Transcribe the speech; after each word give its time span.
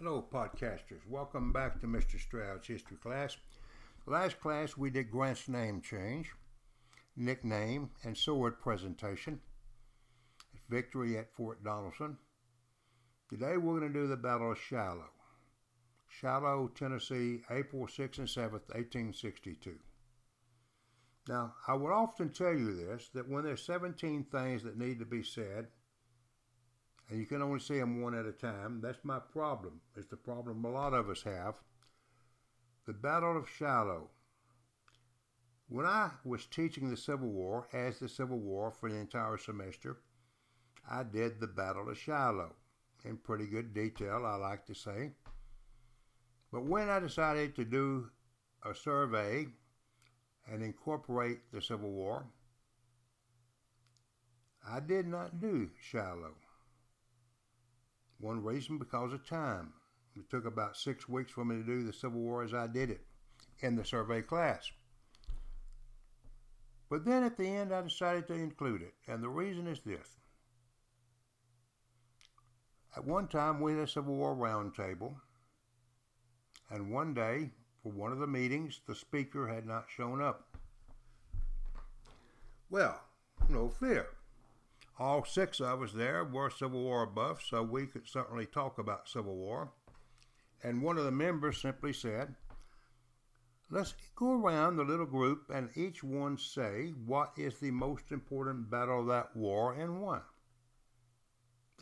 Hello, 0.00 0.24
podcasters. 0.32 1.04
Welcome 1.08 1.52
back 1.52 1.80
to 1.80 1.88
Mr. 1.88 2.20
Stroud's 2.20 2.68
history 2.68 2.96
class. 2.98 3.36
Last 4.06 4.38
class 4.38 4.76
we 4.76 4.90
did 4.90 5.10
Grant's 5.10 5.48
name 5.48 5.80
change, 5.80 6.30
nickname, 7.16 7.90
and 8.04 8.16
sword 8.16 8.60
presentation. 8.60 9.40
Victory 10.68 11.18
at 11.18 11.34
Fort 11.34 11.64
Donelson. 11.64 12.16
Today 13.28 13.56
we're 13.56 13.80
going 13.80 13.92
to 13.92 13.98
do 14.00 14.06
the 14.06 14.16
Battle 14.16 14.52
of 14.52 14.60
Shiloh. 14.60 15.10
Shiloh, 16.06 16.70
Tennessee, 16.76 17.40
April 17.50 17.88
6th 17.88 18.18
and 18.18 18.28
7th, 18.28 18.68
1862. 18.70 19.74
Now, 21.28 21.54
I 21.66 21.74
would 21.74 21.90
often 21.90 22.28
tell 22.28 22.54
you 22.54 22.72
this 22.72 23.10
that 23.14 23.28
when 23.28 23.42
there's 23.42 23.66
17 23.66 24.26
things 24.30 24.62
that 24.62 24.78
need 24.78 25.00
to 25.00 25.04
be 25.04 25.24
said, 25.24 25.66
and 27.08 27.18
you 27.18 27.26
can 27.26 27.42
only 27.42 27.60
see 27.60 27.78
them 27.78 28.02
one 28.02 28.14
at 28.14 28.26
a 28.26 28.32
time. 28.32 28.80
That's 28.82 29.04
my 29.04 29.18
problem. 29.18 29.80
It's 29.96 30.08
the 30.08 30.16
problem 30.16 30.64
a 30.64 30.70
lot 30.70 30.92
of 30.92 31.08
us 31.08 31.22
have. 31.22 31.54
The 32.86 32.92
Battle 32.92 33.36
of 33.36 33.48
Shiloh. 33.48 34.10
When 35.68 35.86
I 35.86 36.10
was 36.24 36.46
teaching 36.46 36.88
the 36.88 36.96
Civil 36.96 37.28
War 37.28 37.68
as 37.72 37.98
the 37.98 38.08
Civil 38.08 38.38
War 38.38 38.70
for 38.70 38.90
the 38.90 38.96
entire 38.96 39.36
semester, 39.36 39.98
I 40.90 41.02
did 41.02 41.40
the 41.40 41.46
Battle 41.46 41.90
of 41.90 41.98
Shiloh 41.98 42.54
in 43.04 43.18
pretty 43.18 43.46
good 43.46 43.74
detail, 43.74 44.24
I 44.26 44.36
like 44.36 44.66
to 44.66 44.74
say. 44.74 45.12
But 46.50 46.64
when 46.64 46.88
I 46.88 47.00
decided 47.00 47.54
to 47.56 47.64
do 47.64 48.08
a 48.64 48.74
survey 48.74 49.46
and 50.50 50.62
incorporate 50.62 51.52
the 51.52 51.60
Civil 51.60 51.90
War, 51.90 52.24
I 54.66 54.80
did 54.80 55.06
not 55.06 55.40
do 55.40 55.70
Shiloh. 55.80 56.34
One 58.20 58.42
reason 58.42 58.78
because 58.78 59.12
of 59.12 59.26
time. 59.26 59.72
It 60.16 60.28
took 60.28 60.44
about 60.44 60.76
six 60.76 61.08
weeks 61.08 61.30
for 61.30 61.44
me 61.44 61.56
to 61.56 61.62
do 61.62 61.84
the 61.84 61.92
Civil 61.92 62.20
War 62.20 62.42
as 62.42 62.52
I 62.52 62.66
did 62.66 62.90
it 62.90 63.06
in 63.60 63.76
the 63.76 63.84
survey 63.84 64.22
class. 64.22 64.70
But 66.90 67.04
then 67.04 67.22
at 67.22 67.36
the 67.36 67.46
end, 67.46 67.72
I 67.72 67.82
decided 67.82 68.26
to 68.28 68.34
include 68.34 68.82
it, 68.82 68.94
and 69.06 69.22
the 69.22 69.28
reason 69.28 69.66
is 69.66 69.80
this. 69.80 70.16
At 72.96 73.04
one 73.04 73.28
time, 73.28 73.60
we 73.60 73.72
had 73.72 73.82
a 73.82 73.86
Civil 73.86 74.14
War 74.16 74.34
roundtable, 74.34 75.14
and 76.70 76.90
one 76.90 77.14
day, 77.14 77.50
for 77.82 77.92
one 77.92 78.10
of 78.10 78.18
the 78.18 78.26
meetings, 78.26 78.80
the 78.86 78.94
speaker 78.94 79.46
had 79.46 79.66
not 79.66 79.86
shown 79.88 80.20
up. 80.20 80.56
Well, 82.70 83.00
no 83.48 83.68
fear. 83.68 84.08
All 84.98 85.24
six 85.24 85.60
of 85.60 85.82
us 85.82 85.92
there 85.92 86.24
were 86.24 86.50
Civil 86.50 86.82
War 86.82 87.06
buffs, 87.06 87.50
so 87.50 87.62
we 87.62 87.86
could 87.86 88.08
certainly 88.08 88.46
talk 88.46 88.78
about 88.78 89.08
Civil 89.08 89.36
War. 89.36 89.70
And 90.62 90.82
one 90.82 90.98
of 90.98 91.04
the 91.04 91.12
members 91.12 91.60
simply 91.60 91.92
said, 91.92 92.34
Let's 93.70 93.94
go 94.16 94.32
around 94.32 94.76
the 94.76 94.84
little 94.84 95.06
group 95.06 95.50
and 95.54 95.68
each 95.76 96.02
one 96.02 96.38
say 96.38 96.94
what 97.04 97.32
is 97.36 97.58
the 97.58 97.70
most 97.70 98.10
important 98.10 98.70
battle 98.70 99.00
of 99.00 99.08
that 99.08 99.36
war 99.36 99.74
and 99.74 100.00
why. 100.00 100.20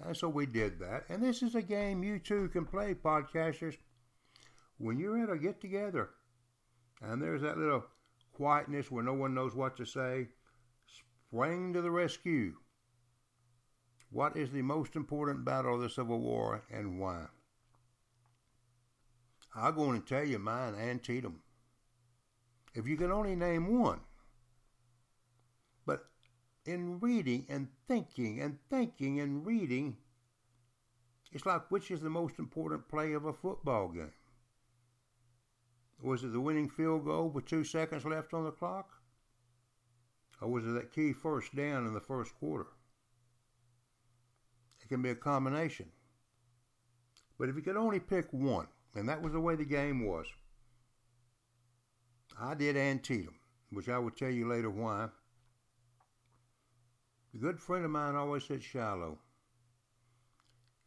And 0.04 0.16
so 0.16 0.28
we 0.28 0.46
did 0.46 0.80
that. 0.80 1.04
And 1.08 1.22
this 1.22 1.42
is 1.42 1.54
a 1.54 1.62
game 1.62 2.02
you 2.02 2.18
too 2.18 2.48
can 2.48 2.66
play, 2.66 2.92
podcasters. 2.94 3.76
When 4.78 4.98
you're 4.98 5.22
at 5.22 5.30
a 5.30 5.38
get 5.38 5.60
together 5.60 6.10
and 7.00 7.22
there's 7.22 7.42
that 7.42 7.56
little 7.56 7.84
quietness 8.32 8.90
where 8.90 9.04
no 9.04 9.14
one 9.14 9.32
knows 9.32 9.54
what 9.54 9.76
to 9.76 9.86
say, 9.86 10.28
spring 10.86 11.72
to 11.72 11.80
the 11.80 11.90
rescue. 11.90 12.54
What 14.10 14.36
is 14.36 14.50
the 14.50 14.62
most 14.62 14.96
important 14.96 15.44
battle 15.44 15.74
of 15.74 15.80
the 15.80 15.90
Civil 15.90 16.20
War 16.20 16.62
and 16.70 16.98
why? 16.98 17.26
I'm 19.54 19.74
going 19.74 20.00
to 20.00 20.06
tell 20.06 20.24
you 20.24 20.38
mine, 20.38 20.74
Antietam. 20.74 21.40
If 22.74 22.86
you 22.86 22.96
can 22.96 23.10
only 23.10 23.34
name 23.34 23.80
one. 23.80 24.00
But 25.86 26.06
in 26.66 27.00
reading 27.00 27.46
and 27.48 27.68
thinking 27.88 28.40
and 28.40 28.58
thinking 28.68 29.18
and 29.18 29.46
reading, 29.46 29.96
it's 31.32 31.46
like 31.46 31.70
which 31.70 31.90
is 31.90 32.00
the 32.00 32.10
most 32.10 32.38
important 32.38 32.88
play 32.88 33.12
of 33.14 33.24
a 33.24 33.32
football 33.32 33.88
game? 33.88 34.12
Was 36.02 36.22
it 36.22 36.32
the 36.32 36.40
winning 36.40 36.68
field 36.68 37.06
goal 37.06 37.30
with 37.30 37.46
two 37.46 37.64
seconds 37.64 38.04
left 38.04 38.34
on 38.34 38.44
the 38.44 38.50
clock? 38.50 38.90
Or 40.40 40.48
was 40.48 40.66
it 40.66 40.72
that 40.72 40.92
key 40.92 41.14
first 41.14 41.56
down 41.56 41.86
in 41.86 41.94
the 41.94 42.00
first 42.00 42.34
quarter? 42.38 42.66
It 44.86 44.90
can 44.90 45.02
be 45.02 45.10
a 45.10 45.16
combination. 45.16 45.86
But 47.40 47.48
if 47.48 47.56
you 47.56 47.62
could 47.62 47.76
only 47.76 47.98
pick 47.98 48.32
one, 48.32 48.68
and 48.94 49.08
that 49.08 49.20
was 49.20 49.32
the 49.32 49.40
way 49.40 49.56
the 49.56 49.64
game 49.64 50.06
was, 50.06 50.26
I 52.40 52.54
did 52.54 52.76
Antietam, 52.76 53.34
which 53.72 53.88
I 53.88 53.98
will 53.98 54.12
tell 54.12 54.30
you 54.30 54.48
later 54.48 54.70
why. 54.70 55.08
A 57.34 57.38
good 57.38 57.58
friend 57.58 57.84
of 57.84 57.90
mine 57.90 58.14
always 58.14 58.44
said 58.44 58.62
Shiloh. 58.62 59.18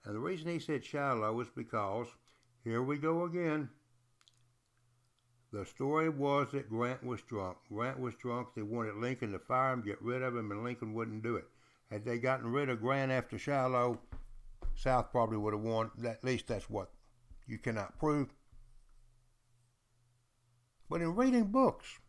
And 0.05 0.15
the 0.15 0.19
reason 0.19 0.47
he 0.47 0.59
said 0.59 0.85
Shiloh 0.85 1.33
was 1.33 1.49
because, 1.49 2.07
here 2.63 2.81
we 2.81 2.97
go 2.97 3.25
again. 3.25 3.69
The 5.51 5.65
story 5.65 6.07
was 6.07 6.53
that 6.53 6.69
Grant 6.69 7.03
was 7.03 7.21
drunk. 7.23 7.57
Grant 7.67 7.99
was 7.99 8.15
drunk. 8.15 8.49
They 8.55 8.61
wanted 8.61 8.95
Lincoln 8.95 9.33
to 9.33 9.39
fire 9.39 9.73
him, 9.73 9.81
get 9.81 10.01
rid 10.01 10.21
of 10.21 10.37
him, 10.37 10.51
and 10.51 10.63
Lincoln 10.63 10.93
wouldn't 10.93 11.21
do 11.21 11.35
it. 11.35 11.49
Had 11.91 12.05
they 12.05 12.19
gotten 12.19 12.51
rid 12.51 12.69
of 12.69 12.81
Grant 12.81 13.11
after 13.11 13.37
Shiloh, 13.37 13.99
South 14.75 15.11
probably 15.11 15.37
would 15.37 15.53
have 15.53 15.63
won. 15.63 15.91
At 16.05 16.23
least 16.23 16.47
that's 16.47 16.69
what 16.69 16.91
you 17.47 17.57
cannot 17.57 17.97
prove. 17.97 18.29
But 20.89 21.01
in 21.01 21.15
reading 21.15 21.45
books, 21.45 21.99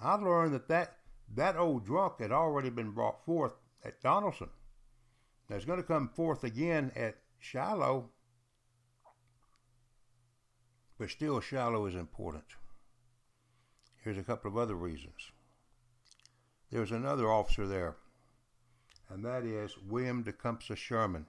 I 0.00 0.14
learned 0.14 0.54
that 0.54 0.68
that, 0.68 0.98
that 1.34 1.56
old 1.56 1.84
drunk 1.84 2.20
had 2.20 2.32
already 2.32 2.70
been 2.70 2.92
brought 2.92 3.24
forth 3.24 3.54
at 3.84 4.02
Donelson. 4.02 4.50
Now 5.48 5.56
it's 5.56 5.64
going 5.64 5.80
to 5.80 5.86
come 5.86 6.08
forth 6.08 6.44
again 6.44 6.92
at 6.94 7.16
Shiloh, 7.38 8.10
but 10.98 11.10
still 11.10 11.40
Shiloh 11.40 11.86
is 11.86 11.94
important. 11.94 12.44
Here's 14.02 14.18
a 14.18 14.22
couple 14.22 14.50
of 14.50 14.56
other 14.56 14.74
reasons. 14.74 15.32
There's 16.70 16.92
another 16.92 17.30
officer 17.30 17.66
there 17.66 17.96
and 19.10 19.24
that 19.24 19.44
is 19.44 19.76
William 19.78 20.22
Tecumseh 20.22 20.76
Sherman. 20.76 21.26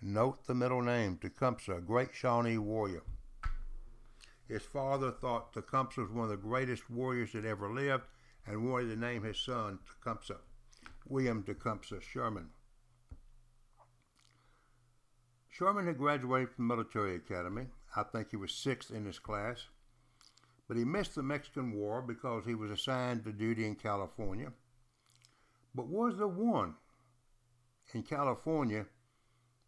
Note 0.00 0.46
the 0.46 0.54
middle 0.54 0.82
name, 0.82 1.18
Tecumseh, 1.18 1.76
a 1.76 1.80
great 1.80 2.14
Shawnee 2.14 2.58
warrior. 2.58 3.02
His 4.46 4.62
father 4.62 5.10
thought 5.10 5.52
Tecumseh 5.52 6.00
was 6.00 6.10
one 6.10 6.24
of 6.24 6.30
the 6.30 6.36
greatest 6.36 6.88
warriors 6.88 7.32
that 7.32 7.44
ever 7.44 7.72
lived 7.72 8.04
and 8.46 8.70
wanted 8.70 8.88
to 8.88 8.96
name 8.96 9.22
his 9.22 9.38
son 9.38 9.78
Tecumseh, 9.86 10.38
William 11.06 11.42
Tecumseh 11.42 12.00
Sherman. 12.00 12.48
Sherman 15.50 15.86
had 15.86 15.98
graduated 15.98 16.50
from 16.50 16.68
the 16.68 16.74
military 16.76 17.16
academy. 17.16 17.66
I 17.96 18.04
think 18.04 18.30
he 18.30 18.36
was 18.36 18.52
sixth 18.52 18.92
in 18.92 19.04
his 19.04 19.18
class. 19.18 19.66
But 20.68 20.76
he 20.76 20.84
missed 20.84 21.14
the 21.14 21.22
Mexican 21.22 21.72
War 21.72 22.00
because 22.00 22.44
he 22.44 22.54
was 22.54 22.70
assigned 22.70 23.24
to 23.24 23.32
duty 23.32 23.66
in 23.66 23.74
California. 23.74 24.52
But 25.74 25.88
was 25.88 26.16
the 26.16 26.28
one 26.28 26.74
in 27.94 28.02
California 28.02 28.86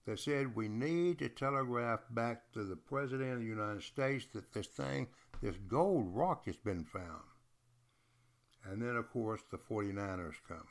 that 0.06 0.18
said 0.18 0.54
we 0.54 0.68
need 0.68 1.18
to 1.18 1.28
telegraph 1.28 2.00
back 2.10 2.52
to 2.52 2.64
the 2.64 2.76
President 2.76 3.34
of 3.34 3.38
the 3.40 3.44
United 3.44 3.82
States 3.82 4.26
that 4.32 4.52
this 4.52 4.66
thing, 4.66 5.08
this 5.42 5.56
gold 5.68 6.14
rock 6.14 6.46
has 6.46 6.56
been 6.56 6.84
found. 6.84 7.22
And 8.64 8.82
then, 8.82 8.96
of 8.96 9.10
course, 9.10 9.40
the 9.50 9.58
49ers 9.58 10.34
come. 10.46 10.66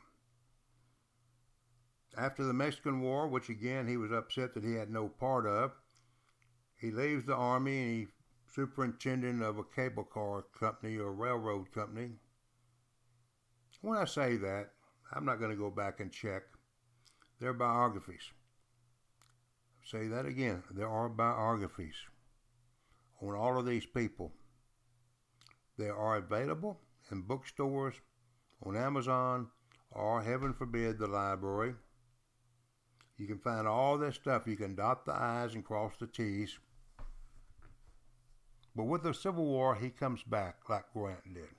After 2.18 2.44
the 2.44 2.54
Mexican 2.54 3.02
War, 3.02 3.28
which 3.28 3.50
again 3.50 3.88
he 3.88 3.98
was 3.98 4.12
upset 4.12 4.54
that 4.54 4.64
he 4.64 4.74
had 4.74 4.90
no 4.90 5.08
part 5.08 5.46
of, 5.46 5.72
he 6.80 6.92
leaves 6.92 7.26
the 7.26 7.36
Army 7.36 7.82
and 7.82 7.98
he's 8.00 8.08
superintendent 8.54 9.44
of 9.44 9.58
a 9.58 9.64
cable 9.64 10.04
car 10.04 10.44
company 10.60 10.98
or 10.98 11.14
railroad 11.14 11.72
company. 11.72 12.12
When 13.82 13.98
I 13.98 14.06
say 14.06 14.38
that, 14.38 14.72
I'm 15.14 15.24
not 15.24 15.40
going 15.40 15.52
to 15.52 15.58
go 15.58 15.70
back 15.70 16.00
and 16.00 16.12
check 16.12 16.44
their 17.40 17.54
biographies. 17.54 18.32
Say 19.84 20.08
that 20.08 20.26
again. 20.26 20.64
There 20.72 20.90
are 20.90 21.10
biographies 21.10 21.96
on 23.22 23.34
all 23.36 23.58
of 23.58 23.66
these 23.66 23.86
people. 23.86 24.32
They 25.78 25.90
are 25.90 26.18
available 26.18 26.80
in 27.12 27.22
bookstores, 27.22 27.96
on 28.66 28.76
Amazon, 28.76 29.48
or 29.92 30.22
heaven 30.22 30.54
forbid, 30.54 31.00
the 31.00 31.08
library. 31.08 31.74
You 33.18 33.28
can 33.28 33.40
find 33.40 33.68
all 33.68 33.98
this 33.98 34.16
stuff. 34.16 34.44
You 34.46 34.56
can 34.56 34.76
dot 34.76 35.06
the 35.06 35.14
I's 35.14 35.56
and 35.56 35.66
cross 35.66 35.94
the 36.00 36.08
T's. 36.08 36.60
But 38.76 38.86
with 38.86 39.04
the 39.04 39.14
Civil 39.14 39.46
War, 39.46 39.76
he 39.76 39.90
comes 39.90 40.24
back 40.24 40.58
like 40.70 40.94
Grant 40.94 41.34
did. 41.34 41.50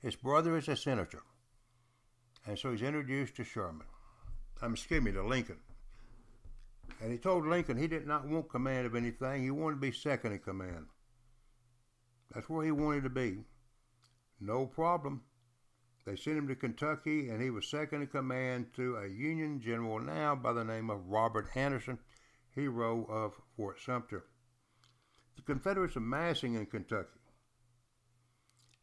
His 0.00 0.16
brother 0.16 0.56
is 0.56 0.68
a 0.68 0.76
senator, 0.76 1.22
and 2.46 2.58
so 2.58 2.72
he's 2.72 2.82
introduced 2.82 3.36
to 3.36 3.44
Sherman. 3.44 3.86
I'm 4.62 4.74
excuse 4.74 5.02
me, 5.02 5.10
to 5.12 5.26
Lincoln. 5.26 5.58
And 7.02 7.10
he 7.10 7.18
told 7.18 7.46
Lincoln 7.46 7.76
he 7.76 7.88
did 7.88 8.06
not 8.06 8.28
want 8.28 8.48
command 8.48 8.86
of 8.86 8.94
anything. 8.94 9.42
He 9.42 9.50
wanted 9.50 9.74
to 9.74 9.80
be 9.80 9.92
second 9.92 10.32
in 10.32 10.38
command. 10.38 10.86
That's 12.32 12.48
where 12.48 12.64
he 12.64 12.70
wanted 12.70 13.02
to 13.02 13.10
be. 13.10 13.38
No 14.40 14.66
problem. 14.66 15.22
They 16.04 16.16
sent 16.16 16.38
him 16.38 16.48
to 16.48 16.54
Kentucky, 16.54 17.28
and 17.28 17.42
he 17.42 17.50
was 17.50 17.68
second 17.68 18.02
in 18.02 18.08
command 18.08 18.72
to 18.74 18.96
a 18.96 19.08
Union 19.08 19.60
general 19.60 20.00
now 20.00 20.34
by 20.34 20.52
the 20.52 20.64
name 20.64 20.90
of 20.90 21.08
Robert 21.08 21.48
Anderson, 21.56 21.98
hero 22.54 23.04
of 23.08 23.34
Fort 23.56 23.80
Sumter. 23.80 24.24
The 25.36 25.42
Confederates 25.42 25.96
are 25.96 26.00
massing 26.00 26.54
in 26.54 26.66
Kentucky. 26.66 27.20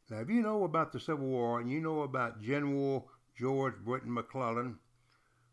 Now, 0.10 0.20
if 0.20 0.30
you 0.30 0.42
know 0.42 0.64
about 0.64 0.92
the 0.92 1.00
Civil 1.00 1.28
War 1.28 1.60
and 1.60 1.70
you 1.70 1.80
know 1.80 2.02
about 2.02 2.42
General 2.42 3.08
George 3.38 3.76
Brinton 3.84 4.14
McClellan, 4.14 4.80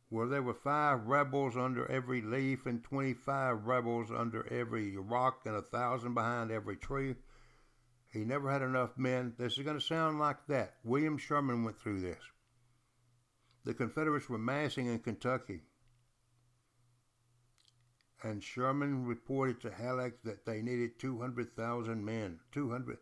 where 0.08 0.28
there 0.28 0.42
were 0.42 0.54
five 0.54 1.06
rebels 1.06 1.56
under 1.56 1.90
every 1.90 2.22
leaf 2.22 2.66
and 2.66 2.82
25 2.84 3.66
rebels 3.66 4.10
under 4.10 4.46
every 4.52 4.96
rock 4.96 5.40
and 5.44 5.56
a 5.56 5.62
thousand 5.62 6.14
behind 6.14 6.50
every 6.50 6.76
tree, 6.76 7.16
he 8.12 8.24
never 8.24 8.50
had 8.50 8.62
enough 8.62 8.96
men. 8.96 9.34
This 9.36 9.58
is 9.58 9.64
going 9.64 9.78
to 9.78 9.84
sound 9.84 10.18
like 10.18 10.46
that. 10.46 10.76
William 10.84 11.18
Sherman 11.18 11.64
went 11.64 11.78
through 11.78 12.00
this. 12.00 12.22
The 13.64 13.74
Confederates 13.74 14.28
were 14.28 14.38
massing 14.38 14.86
in 14.86 15.00
Kentucky. 15.00 15.62
And 18.22 18.42
Sherman 18.42 19.04
reported 19.04 19.60
to 19.60 19.70
Halleck 19.72 20.22
that 20.22 20.46
they 20.46 20.62
needed 20.62 20.98
200,000 21.00 22.04
men. 22.04 22.38
200. 22.52 22.98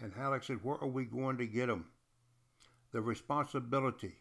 And 0.00 0.12
Halleck 0.12 0.42
said, 0.42 0.62
Where 0.62 0.76
are 0.76 0.88
we 0.88 1.04
going 1.04 1.38
to 1.38 1.46
get 1.46 1.66
them? 1.66 1.86
The 2.92 3.00
responsibility 3.00 4.16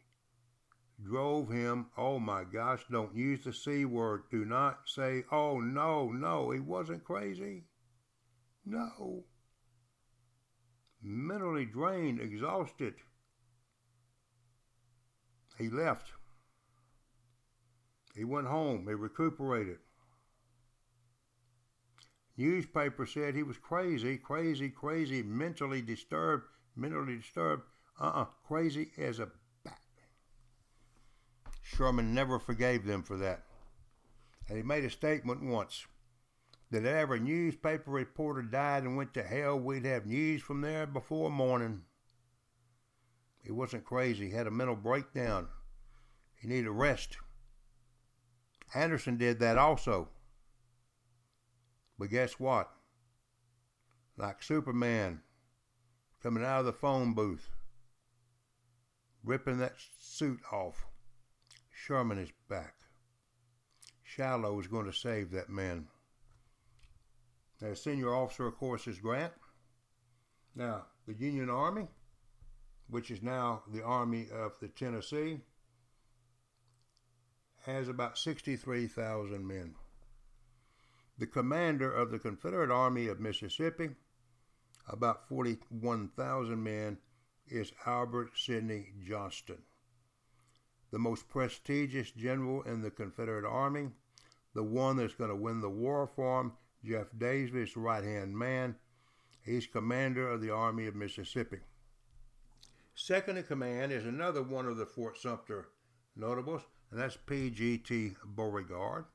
drove 1.03 1.49
him, 1.49 1.88
oh 1.97 2.19
my 2.19 2.44
gosh, 2.44 2.83
don't 2.91 3.15
use 3.15 3.44
the 3.44 3.53
C 3.53 3.85
word. 3.85 4.23
Do 4.31 4.45
not 4.45 4.79
say, 4.85 5.23
oh 5.31 5.59
no, 5.59 6.11
no, 6.11 6.51
he 6.51 6.59
wasn't 6.59 7.03
crazy. 7.03 7.63
No 8.65 9.23
mentally 11.07 11.65
drained, 11.65 12.19
exhausted. 12.19 12.95
He 15.57 15.69
left. 15.69 16.11
He 18.15 18.23
went 18.23 18.47
home. 18.47 18.85
He 18.88 18.94
recuperated. 18.94 19.77
Newspaper 22.35 23.05
said 23.07 23.33
he 23.33 23.41
was 23.41 23.57
crazy, 23.57 24.17
crazy, 24.17 24.69
crazy, 24.69 25.23
mentally 25.23 25.81
disturbed, 25.81 26.44
mentally 26.75 27.17
disturbed. 27.17 27.63
Uh-uh, 27.99 28.25
crazy 28.47 28.91
as 28.97 29.19
a. 29.19 29.29
Sherman 31.75 32.13
never 32.13 32.39
forgave 32.39 32.85
them 32.85 33.03
for 33.03 33.17
that. 33.17 33.43
And 34.47 34.57
he 34.57 34.63
made 34.63 34.85
a 34.85 34.89
statement 34.89 35.43
once 35.43 35.85
that 36.71 36.83
if 36.83 36.85
every 36.85 37.19
newspaper 37.19 37.91
reporter 37.91 38.41
died 38.41 38.83
and 38.83 38.95
went 38.95 39.13
to 39.13 39.23
hell, 39.23 39.59
we'd 39.59 39.85
have 39.85 40.05
news 40.05 40.41
from 40.41 40.61
there 40.61 40.87
before 40.87 41.29
morning. 41.29 41.81
He 43.43 43.51
wasn't 43.51 43.85
crazy. 43.85 44.29
He 44.29 44.35
had 44.35 44.47
a 44.47 44.51
mental 44.51 44.75
breakdown. 44.75 45.49
He 46.35 46.47
needed 46.47 46.69
rest. 46.69 47.17
Anderson 48.73 49.17
did 49.17 49.39
that 49.39 49.57
also. 49.57 50.09
But 51.99 52.09
guess 52.09 52.39
what? 52.39 52.71
Like 54.17 54.41
Superman 54.41 55.21
coming 56.23 56.43
out 56.43 56.61
of 56.61 56.65
the 56.65 56.73
phone 56.73 57.13
booth, 57.13 57.49
ripping 59.23 59.59
that 59.59 59.75
suit 59.99 60.39
off, 60.51 60.86
Sherman 61.87 62.17
is 62.17 62.33
back. 62.49 62.73
Shiloh 64.03 64.59
is 64.59 64.67
going 64.67 64.87
to 64.87 64.91
save 64.91 65.31
that 65.31 65.49
man. 65.49 65.87
Now, 67.61 67.75
senior 67.75 68.13
officer, 68.13 68.45
of 68.45 68.57
course, 68.57 68.87
is 68.87 68.99
Grant. 68.99 69.31
Now, 70.53 70.87
the 71.07 71.13
Union 71.13 71.49
Army, 71.49 71.87
which 72.89 73.09
is 73.09 73.23
now 73.23 73.63
the 73.73 73.83
Army 73.83 74.27
of 74.29 74.59
the 74.59 74.67
Tennessee, 74.67 75.39
has 77.65 77.87
about 77.87 78.17
63,000 78.17 79.47
men. 79.47 79.75
The 81.17 81.27
commander 81.27 81.89
of 81.89 82.11
the 82.11 82.19
Confederate 82.19 82.69
Army 82.69 83.07
of 83.07 83.21
Mississippi, 83.21 83.91
about 84.89 85.29
41,000 85.29 86.61
men, 86.61 86.97
is 87.47 87.71
Albert 87.85 88.31
Sidney 88.35 88.87
Johnston. 89.07 89.63
The 90.91 90.99
most 90.99 91.27
prestigious 91.27 92.11
general 92.11 92.61
in 92.63 92.81
the 92.81 92.91
Confederate 92.91 93.45
Army, 93.45 93.89
the 94.53 94.63
one 94.63 94.97
that's 94.97 95.15
going 95.15 95.29
to 95.29 95.35
win 95.35 95.61
the 95.61 95.69
war 95.69 96.07
for 96.07 96.41
him, 96.41 96.53
Jeff 96.83 97.07
Davis, 97.17 97.75
right 97.75 98.03
hand 98.03 98.37
man. 98.37 98.75
He's 99.43 99.67
commander 99.67 100.29
of 100.29 100.41
the 100.41 100.51
Army 100.51 100.87
of 100.87 100.95
Mississippi. 100.95 101.59
Second 102.95 103.37
in 103.37 103.43
command 103.43 103.91
is 103.91 104.05
another 104.05 104.41
one 104.41 104.65
of 104.65 104.77
the 104.77 104.85
Fort 104.85 105.17
Sumter 105.17 105.67
notables, 106.15 106.63
and 106.91 106.99
that's 106.99 107.17
P.G.T. 107.17 108.13
Beauregard. 108.25 109.05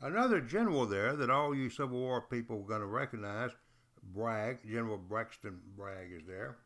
Another 0.00 0.40
general 0.40 0.84
there 0.86 1.14
that 1.14 1.30
all 1.30 1.54
you 1.54 1.70
Civil 1.70 2.00
War 2.00 2.22
people 2.22 2.58
are 2.58 2.68
going 2.68 2.80
to 2.80 2.86
recognize, 2.86 3.52
Bragg, 4.02 4.58
General 4.68 4.98
Braxton 4.98 5.60
Bragg 5.76 6.10
is 6.10 6.26
there. 6.26 6.56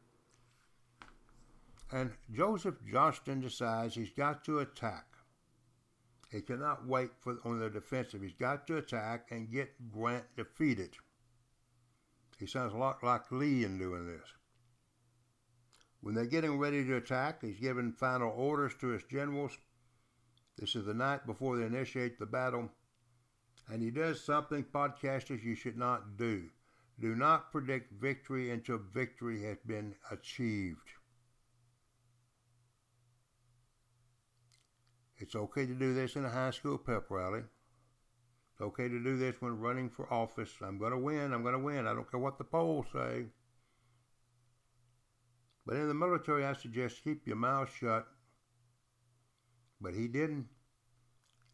And 1.92 2.12
Joseph 2.32 2.76
Johnston 2.90 3.40
decides 3.40 3.94
he's 3.94 4.10
got 4.10 4.44
to 4.44 4.58
attack. 4.58 5.04
He 6.32 6.40
cannot 6.40 6.86
wait 6.86 7.10
for 7.20 7.36
on 7.44 7.60
the 7.60 7.70
defensive. 7.70 8.22
He's 8.22 8.32
got 8.32 8.66
to 8.66 8.78
attack 8.78 9.28
and 9.30 9.50
get 9.50 9.92
Grant 9.92 10.24
defeated. 10.36 10.96
He 12.38 12.46
sounds 12.46 12.74
a 12.74 12.76
lot 12.76 13.02
like 13.02 13.30
Lee 13.30 13.64
in 13.64 13.78
doing 13.78 14.06
this. 14.06 14.26
When 16.00 16.14
they're 16.14 16.26
getting 16.26 16.58
ready 16.58 16.84
to 16.84 16.96
attack, 16.96 17.42
he's 17.42 17.58
giving 17.58 17.92
final 17.92 18.30
orders 18.30 18.74
to 18.80 18.88
his 18.88 19.04
generals. 19.04 19.56
This 20.58 20.74
is 20.74 20.86
the 20.86 20.94
night 20.94 21.26
before 21.26 21.56
they 21.56 21.64
initiate 21.64 22.18
the 22.18 22.26
battle. 22.26 22.70
And 23.68 23.82
he 23.82 23.90
does 23.90 24.24
something, 24.24 24.64
podcasters, 24.64 25.42
you 25.42 25.54
should 25.54 25.76
not 25.76 26.16
do. 26.16 26.50
Do 27.00 27.14
not 27.14 27.52
predict 27.52 27.92
victory 28.00 28.50
until 28.50 28.78
victory 28.78 29.42
has 29.44 29.58
been 29.66 29.94
achieved. 30.10 30.92
It's 35.18 35.34
okay 35.34 35.66
to 35.66 35.74
do 35.74 35.94
this 35.94 36.16
in 36.16 36.24
a 36.24 36.30
high 36.30 36.50
school 36.50 36.78
pep 36.78 37.04
rally. 37.10 37.42
It's 38.52 38.60
okay 38.60 38.88
to 38.88 39.02
do 39.02 39.16
this 39.16 39.36
when 39.40 39.58
running 39.58 39.88
for 39.88 40.12
office. 40.12 40.50
I'm 40.62 40.78
going 40.78 40.92
to 40.92 40.98
win. 40.98 41.32
I'm 41.32 41.42
going 41.42 41.54
to 41.54 41.60
win. 41.60 41.86
I 41.86 41.94
don't 41.94 42.10
care 42.10 42.20
what 42.20 42.38
the 42.38 42.44
polls 42.44 42.86
say. 42.92 43.26
But 45.66 45.76
in 45.76 45.88
the 45.88 45.94
military, 45.94 46.44
I 46.44 46.52
suggest 46.52 47.02
keep 47.02 47.26
your 47.26 47.36
mouth 47.36 47.70
shut. 47.78 48.06
But 49.80 49.94
he 49.94 50.06
didn't. 50.06 50.46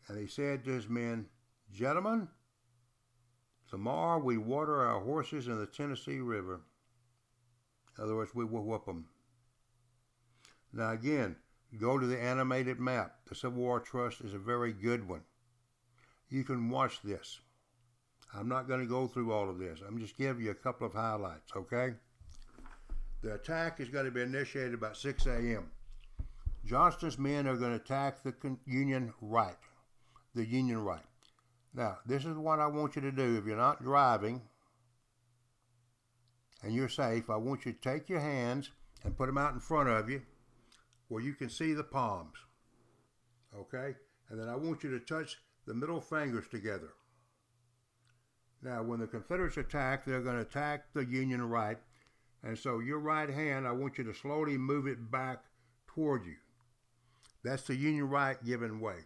And 0.09 0.19
he 0.19 0.27
said 0.27 0.65
to 0.65 0.71
his 0.71 0.89
men, 0.89 1.27
Gentlemen, 1.73 2.29
tomorrow 3.71 4.23
we 4.23 4.37
water 4.37 4.83
our 4.83 5.01
horses 5.01 5.49
in 5.49 5.59
the 5.59 5.67
Tennessee 5.67 6.19
River. 6.21 6.61
In 7.97 8.05
other 8.05 8.17
words, 8.17 8.35
we 8.35 8.45
will 8.45 8.63
whoop 8.63 8.87
them. 8.87 9.07
Now, 10.73 10.91
again, 10.93 11.37
Go 11.81 11.99
to 11.99 12.07
the 12.07 12.21
animated 12.21 12.79
map. 12.79 13.15
The 13.29 13.35
Civil 13.35 13.63
War 13.63 13.81
Trust 13.81 14.21
is 14.21 14.35
a 14.35 14.39
very 14.39 14.73
good 14.73 15.09
one. 15.09 15.23
You 16.29 16.45
can 16.45 16.69
watch 16.69 17.01
this. 17.03 17.41
I'm 18.35 18.49
not 18.49 18.69
going 18.69 18.81
to 18.81 18.87
go 18.87 19.07
through 19.07 19.33
all 19.33 19.49
of 19.49 19.59
this. 19.59 19.81
I'm 19.87 19.99
just 19.99 20.17
giving 20.17 20.45
you 20.45 20.51
a 20.51 20.55
couple 20.55 20.87
of 20.87 20.95
highlights, 20.95 21.53
okay? 21.57 21.95
The 23.23 23.35
attack 23.35 23.81
is 23.81 23.89
going 23.89 24.07
to 24.07 24.11
be 24.11 24.23
initiated 24.23 24.75
about 24.75 24.97
6 24.97 25.27
a.m. 25.27 25.71
Johnston's 26.65 27.19
men 27.19 27.47
are 27.47 27.57
going 27.57 27.71
to 27.71 27.77
attack 27.77 28.23
the 28.23 28.35
Union 28.67 29.13
right. 29.21 29.57
The 30.35 30.45
Union 30.45 30.83
right. 30.83 31.05
Now, 31.75 31.99
this 32.07 32.25
is 32.25 32.37
what 32.37 32.59
I 32.59 32.67
want 32.67 32.97
you 32.97 33.03
to 33.03 33.13
do. 33.13 33.37
If 33.37 33.47
you're 33.47 33.57
not 33.57 33.83
driving 33.83 34.43
and 36.63 36.75
you're 36.75 36.89
safe, 36.89 37.31
I 37.31 37.37
want 37.37 37.65
you 37.65 37.73
to 37.73 37.79
take 37.79 38.09
your 38.09 38.21
hands 38.21 38.71
and 39.05 39.17
put 39.17 39.27
them 39.27 39.39
out 39.39 39.55
in 39.55 39.61
front 39.61 39.89
of 39.89 40.09
you 40.09 40.23
where 41.13 41.23
you 41.23 41.35
can 41.35 41.51
see 41.51 41.75
the 41.75 41.85
palms. 41.85 42.39
Okay? 43.55 43.95
And 44.31 44.41
then 44.41 44.49
I 44.49 44.57
want 44.57 44.83
you 44.83 44.91
to 44.93 44.99
touch 44.99 45.37
the 45.67 45.75
middle 45.75 46.01
fingers 46.01 46.49
together. 46.51 46.95
Now, 48.63 48.83
when 48.83 48.99
the 48.99 49.07
Confederates 49.07 49.59
attack, 49.59 50.07
they're 50.07 50.23
going 50.23 50.37
to 50.37 50.43
attack 50.43 50.87
the 50.95 51.05
Union 51.05 51.47
right. 51.47 51.77
And 52.43 52.57
so 52.57 52.79
your 52.79 52.99
right 52.99 53.29
hand, 53.29 53.69
I 53.69 53.73
want 53.73 53.99
you 53.99 54.05
to 54.05 54.15
slowly 54.15 54.57
move 54.57 54.87
it 54.87 55.11
back 55.11 55.45
toward 55.87 56.25
you. 56.25 56.37
That's 57.45 57.65
the 57.65 57.77
Union 57.77 58.09
right 58.09 58.43
giving 58.43 58.81
way. 58.81 59.01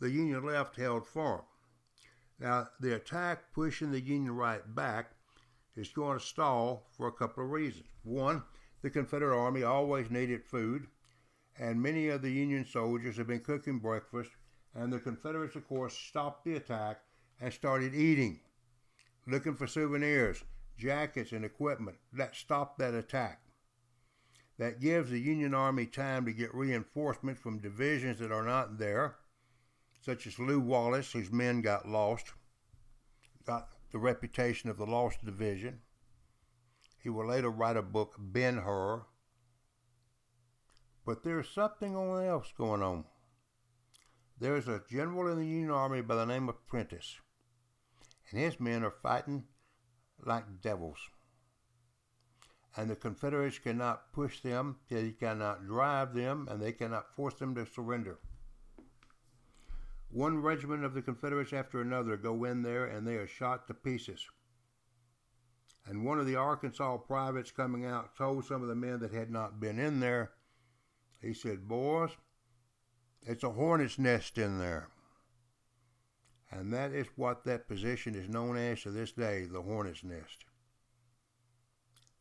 The 0.00 0.08
Union 0.08 0.42
left 0.46 0.76
held 0.76 1.06
firm. 1.06 1.42
Now, 2.40 2.68
the 2.80 2.94
attack 2.94 3.52
pushing 3.52 3.92
the 3.92 4.00
Union 4.00 4.34
right 4.34 4.62
back 4.74 5.10
is 5.76 5.90
going 5.90 6.18
to 6.18 6.24
stall 6.24 6.88
for 6.96 7.08
a 7.08 7.12
couple 7.12 7.44
of 7.44 7.50
reasons. 7.50 7.84
One, 8.04 8.42
the 8.80 8.88
Confederate 8.88 9.38
Army 9.38 9.64
always 9.64 10.10
needed 10.10 10.46
food 10.46 10.86
and 11.58 11.82
many 11.82 12.08
of 12.08 12.22
the 12.22 12.30
Union 12.30 12.64
soldiers 12.64 13.16
have 13.16 13.26
been 13.26 13.40
cooking 13.40 13.78
breakfast 13.78 14.30
And 14.74 14.92
the 14.92 14.98
Confederates, 14.98 15.56
of 15.56 15.68
course, 15.68 15.96
stopped 15.96 16.44
the 16.44 16.56
attack 16.56 17.00
and 17.40 17.52
started 17.52 17.94
eating, 17.94 18.40
looking 19.26 19.54
for 19.54 19.66
souvenirs, 19.66 20.44
jackets, 20.78 21.32
and 21.32 21.44
equipment. 21.44 21.98
That 22.12 22.34
stopped 22.34 22.78
that 22.78 22.94
attack. 22.94 23.42
That 24.58 24.80
gives 24.80 25.10
the 25.10 25.20
Union 25.20 25.54
Army 25.54 25.86
time 25.86 26.24
to 26.24 26.32
get 26.32 26.54
reinforcements 26.54 27.40
from 27.40 27.58
divisions 27.58 28.18
that 28.20 28.32
are 28.32 28.44
not 28.44 28.78
there, 28.78 29.16
such 30.00 30.26
as 30.26 30.38
Lew 30.38 30.60
Wallace, 30.60 31.12
whose 31.12 31.30
men 31.30 31.60
got 31.60 31.88
lost, 31.88 32.32
got 33.44 33.68
the 33.90 33.98
reputation 33.98 34.70
of 34.70 34.78
the 34.78 34.86
Lost 34.86 35.24
Division. 35.24 35.80
He 37.02 37.08
will 37.08 37.26
later 37.26 37.50
write 37.50 37.76
a 37.76 37.82
book, 37.82 38.14
Ben 38.18 38.58
Hur. 38.58 39.02
But 41.04 41.24
there's 41.24 41.48
something 41.48 41.94
else 41.94 42.52
going 42.56 42.82
on. 42.82 43.04
There's 44.38 44.68
a 44.68 44.82
general 44.90 45.30
in 45.30 45.38
the 45.38 45.46
Union 45.46 45.70
Army 45.70 46.00
by 46.00 46.16
the 46.16 46.26
name 46.26 46.48
of 46.48 46.66
Prentiss, 46.66 47.20
and 48.30 48.40
his 48.40 48.58
men 48.58 48.82
are 48.84 48.90
fighting 48.90 49.44
like 50.24 50.60
devils. 50.60 50.98
And 52.76 52.88
the 52.88 52.96
Confederates 52.96 53.58
cannot 53.58 54.12
push 54.12 54.40
them, 54.40 54.76
they 54.88 55.10
cannot 55.10 55.66
drive 55.66 56.14
them, 56.14 56.48
and 56.50 56.60
they 56.60 56.72
cannot 56.72 57.14
force 57.14 57.34
them 57.34 57.54
to 57.54 57.66
surrender. 57.66 58.18
One 60.08 60.42
regiment 60.42 60.84
of 60.84 60.92
the 60.92 61.02
Confederates 61.02 61.52
after 61.52 61.80
another 61.80 62.16
go 62.16 62.44
in 62.44 62.62
there 62.62 62.84
and 62.84 63.06
they 63.06 63.16
are 63.16 63.26
shot 63.26 63.66
to 63.68 63.74
pieces. 63.74 64.28
And 65.86 66.04
one 66.04 66.18
of 66.18 66.26
the 66.26 66.36
Arkansas 66.36 66.98
privates 66.98 67.50
coming 67.50 67.84
out 67.84 68.14
told 68.16 68.44
some 68.44 68.62
of 68.62 68.68
the 68.68 68.74
men 68.74 69.00
that 69.00 69.12
had 69.12 69.30
not 69.30 69.58
been 69.58 69.78
in 69.78 70.00
there, 70.00 70.32
he 71.22 71.32
said, 71.32 71.68
Boys, 71.68 72.10
it's 73.22 73.44
a 73.44 73.50
hornet's 73.50 73.98
nest 73.98 74.38
in 74.38 74.58
there. 74.58 74.88
And 76.50 76.72
that 76.72 76.92
is 76.92 77.06
what 77.16 77.44
that 77.44 77.68
position 77.68 78.14
is 78.14 78.28
known 78.28 78.56
as 78.56 78.82
to 78.82 78.90
this 78.90 79.12
day, 79.12 79.46
the 79.50 79.62
hornet's 79.62 80.04
nest. 80.04 80.44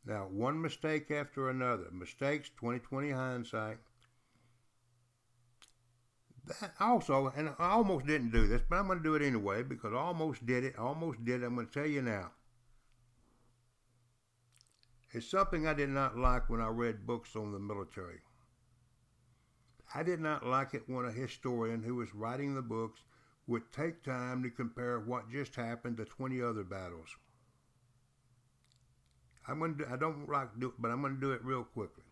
Now, 0.06 0.28
one 0.32 0.62
mistake 0.62 1.12
after 1.12 1.50
another, 1.50 1.88
mistakes, 1.92 2.50
2020 2.50 3.12
hindsight, 3.12 3.78
that 6.48 6.74
also, 6.80 7.32
and 7.36 7.50
I 7.60 7.70
almost 7.72 8.08
didn't 8.08 8.32
do 8.32 8.48
this, 8.48 8.62
but 8.68 8.78
I'm 8.78 8.88
going 8.88 8.98
to 8.98 9.04
do 9.04 9.16
it 9.16 9.22
anyway 9.22 9.64
because 9.64 9.94
I 9.94 9.98
almost 9.98 10.46
did 10.46 10.64
it. 10.64 10.78
Almost 10.78 11.24
did 11.24 11.44
it. 11.44 11.46
I'm 11.46 11.56
going 11.56 11.68
to 11.68 11.74
tell 11.74 11.86
you 11.86 12.02
now. 12.02 12.32
It's 15.12 15.30
something 15.30 15.68
I 15.68 15.74
did 15.74 15.90
not 15.90 16.18
like 16.18 16.50
when 16.50 16.62
I 16.62 16.68
read 16.68 17.06
books 17.06 17.36
on 17.36 17.52
the 17.52 17.60
military. 17.60 18.22
I 19.94 20.04
did 20.04 20.20
not 20.20 20.46
like 20.46 20.74
it 20.74 20.84
when 20.88 21.06
a 21.06 21.12
historian 21.12 21.84
who 21.84 21.96
was 21.96 22.16
writing 22.16 22.56
the 22.56 22.62
books 22.62 23.02
would 23.48 23.72
take 23.72 24.04
time 24.04 24.42
to 24.44 24.50
compare 24.50 25.00
what 25.00 25.30
just 25.30 25.56
happened 25.56 25.98
to 25.98 26.06
20 26.06 26.42
other 26.42 26.64
battles. 26.64 27.10
I'm 29.48 29.60
going 29.60 29.78
to 29.78 29.84
do, 29.84 29.92
I 29.92 29.98
don't 29.98 30.30
like 30.30 30.58
do 30.60 30.68
it, 30.68 30.74
but 30.80 30.92
I'm 30.92 31.02
going 31.02 31.16
to 31.16 31.20
do 31.20 31.32
it 31.32 31.44
real 31.44 31.64
quickly. 31.64 32.04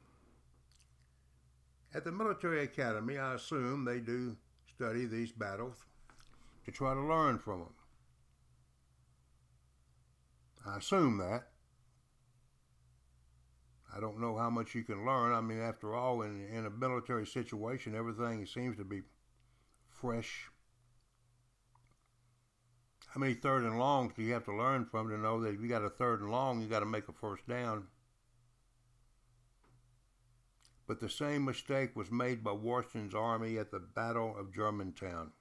At 1.93 2.03
the 2.03 2.11
military 2.11 2.63
academy, 2.63 3.17
I 3.17 3.35
assume 3.35 3.85
they 3.85 3.99
do 3.99 4.35
study 4.75 5.05
these 5.05 5.31
battles 5.31 5.77
to 6.65 6.71
try 6.71 6.93
to 6.93 7.01
learn 7.01 7.39
from 7.39 7.59
them. 7.59 7.73
I 10.65 10.77
assume 10.77 11.17
that. 11.19 11.47
I 13.95 13.99
don't 13.99 14.19
know 14.19 14.37
how 14.37 14.49
much 14.49 14.75
you 14.75 14.83
can 14.83 15.05
learn. 15.05 15.33
I 15.33 15.41
mean, 15.41 15.59
after 15.59 15.95
all, 15.95 16.21
in, 16.21 16.47
in 16.49 16.65
a 16.65 16.69
military 16.69 17.25
situation, 17.25 17.95
everything 17.95 18.45
seems 18.45 18.77
to 18.77 18.83
be 18.83 19.01
fresh. 19.87 20.49
How 23.07 23.19
many 23.19 23.33
third 23.33 23.63
and 23.63 23.79
longs 23.79 24.13
do 24.15 24.21
you 24.21 24.33
have 24.33 24.45
to 24.45 24.55
learn 24.55 24.85
from 24.85 25.09
to 25.09 25.17
know 25.17 25.41
that 25.41 25.55
if 25.55 25.61
you 25.61 25.67
got 25.67 25.83
a 25.83 25.89
third 25.89 26.21
and 26.21 26.29
long, 26.29 26.61
you 26.61 26.67
got 26.67 26.81
to 26.81 26.85
make 26.85 27.07
a 27.07 27.13
first 27.13 27.47
down? 27.47 27.87
But 30.87 30.99
the 30.99 31.09
same 31.09 31.45
mistake 31.45 31.95
was 31.95 32.11
made 32.11 32.43
by 32.43 32.51
Washington's 32.51 33.15
army 33.15 33.57
at 33.57 33.71
the 33.71 33.79
Battle 33.79 34.35
of 34.37 34.53
Germantown 34.53 35.31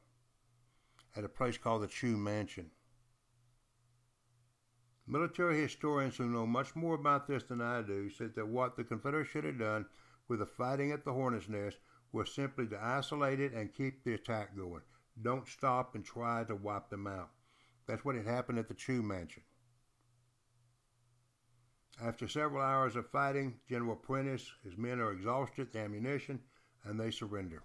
at 1.17 1.25
a 1.25 1.29
place 1.29 1.59
called 1.59 1.83
the 1.83 1.89
Chew 1.89 2.17
Mansion. 2.17 2.71
Military 5.11 5.59
historians 5.59 6.19
who 6.19 6.29
know 6.29 6.47
much 6.47 6.77
more 6.77 6.95
about 6.95 7.27
this 7.27 7.43
than 7.45 7.63
I 7.63 7.81
do 7.81 8.11
said 8.11 8.35
that 8.35 8.47
what 8.47 8.77
the 8.77 8.85
Confederates 8.85 9.31
should 9.31 9.45
have 9.45 9.59
done 9.59 9.87
with 10.29 10.41
the 10.41 10.47
fighting 10.47 10.93
at 10.93 11.05
the 11.05 11.15
Hornet's 11.15 11.49
Nest 11.49 11.79
was 12.13 12.35
simply 12.35 12.67
to 12.67 12.79
isolate 12.79 13.41
it 13.41 13.55
and 13.55 13.73
keep 13.73 14.05
the 14.05 14.13
attack 14.13 14.55
going. 14.55 14.83
Don't 15.23 15.49
stop 15.49 15.95
and 15.95 16.05
try 16.05 16.45
to 16.45 16.55
wipe 16.55 16.91
them 16.91 17.07
out. 17.07 17.31
That's 17.87 18.05
what 18.05 18.17
had 18.17 18.27
happened 18.27 18.59
at 18.59 18.69
the 18.69 18.75
Chew 18.75 19.03
Mansion. 19.03 19.43
After 22.03 22.29
several 22.29 22.63
hours 22.63 22.95
of 22.95 23.11
fighting, 23.11 23.61
General 23.67 23.97
Prentiss, 23.97 24.53
his 24.63 24.77
men 24.77 25.01
are 25.01 25.11
exhausted, 25.11 25.73
the 25.73 25.81
ammunition, 25.81 26.41
and 26.85 27.01
they 27.01 27.11
surrender. 27.11 27.63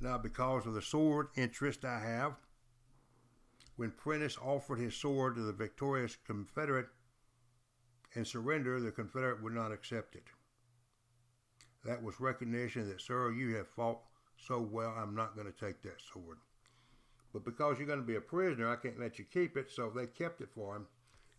Now, 0.00 0.18
because 0.18 0.66
of 0.66 0.74
the 0.74 0.82
sword 0.82 1.28
interest 1.36 1.84
I 1.84 1.98
have, 1.98 2.36
when 3.78 3.90
Prentiss 3.92 4.36
offered 4.36 4.78
his 4.78 4.94
sword 4.94 5.36
to 5.36 5.40
the 5.40 5.52
victorious 5.52 6.18
Confederate 6.26 6.88
and 8.14 8.26
surrender, 8.26 8.78
the 8.78 8.90
Confederate 8.90 9.42
would 9.42 9.54
not 9.54 9.72
accept 9.72 10.14
it. 10.14 10.24
That 11.84 12.02
was 12.02 12.20
recognition 12.20 12.86
that, 12.90 13.00
sir, 13.00 13.32
you 13.32 13.56
have 13.56 13.68
fought 13.68 14.00
so 14.36 14.60
well, 14.60 14.94
I'm 14.96 15.14
not 15.14 15.34
going 15.34 15.50
to 15.50 15.66
take 15.66 15.80
that 15.82 16.02
sword. 16.12 16.38
But 17.32 17.46
because 17.46 17.78
you're 17.78 17.86
going 17.86 18.00
to 18.00 18.06
be 18.06 18.16
a 18.16 18.20
prisoner, 18.20 18.70
I 18.70 18.76
can't 18.76 19.00
let 19.00 19.18
you 19.18 19.24
keep 19.24 19.56
it, 19.56 19.70
so 19.70 19.90
they 19.90 20.06
kept 20.06 20.42
it 20.42 20.50
for 20.54 20.76
him 20.76 20.86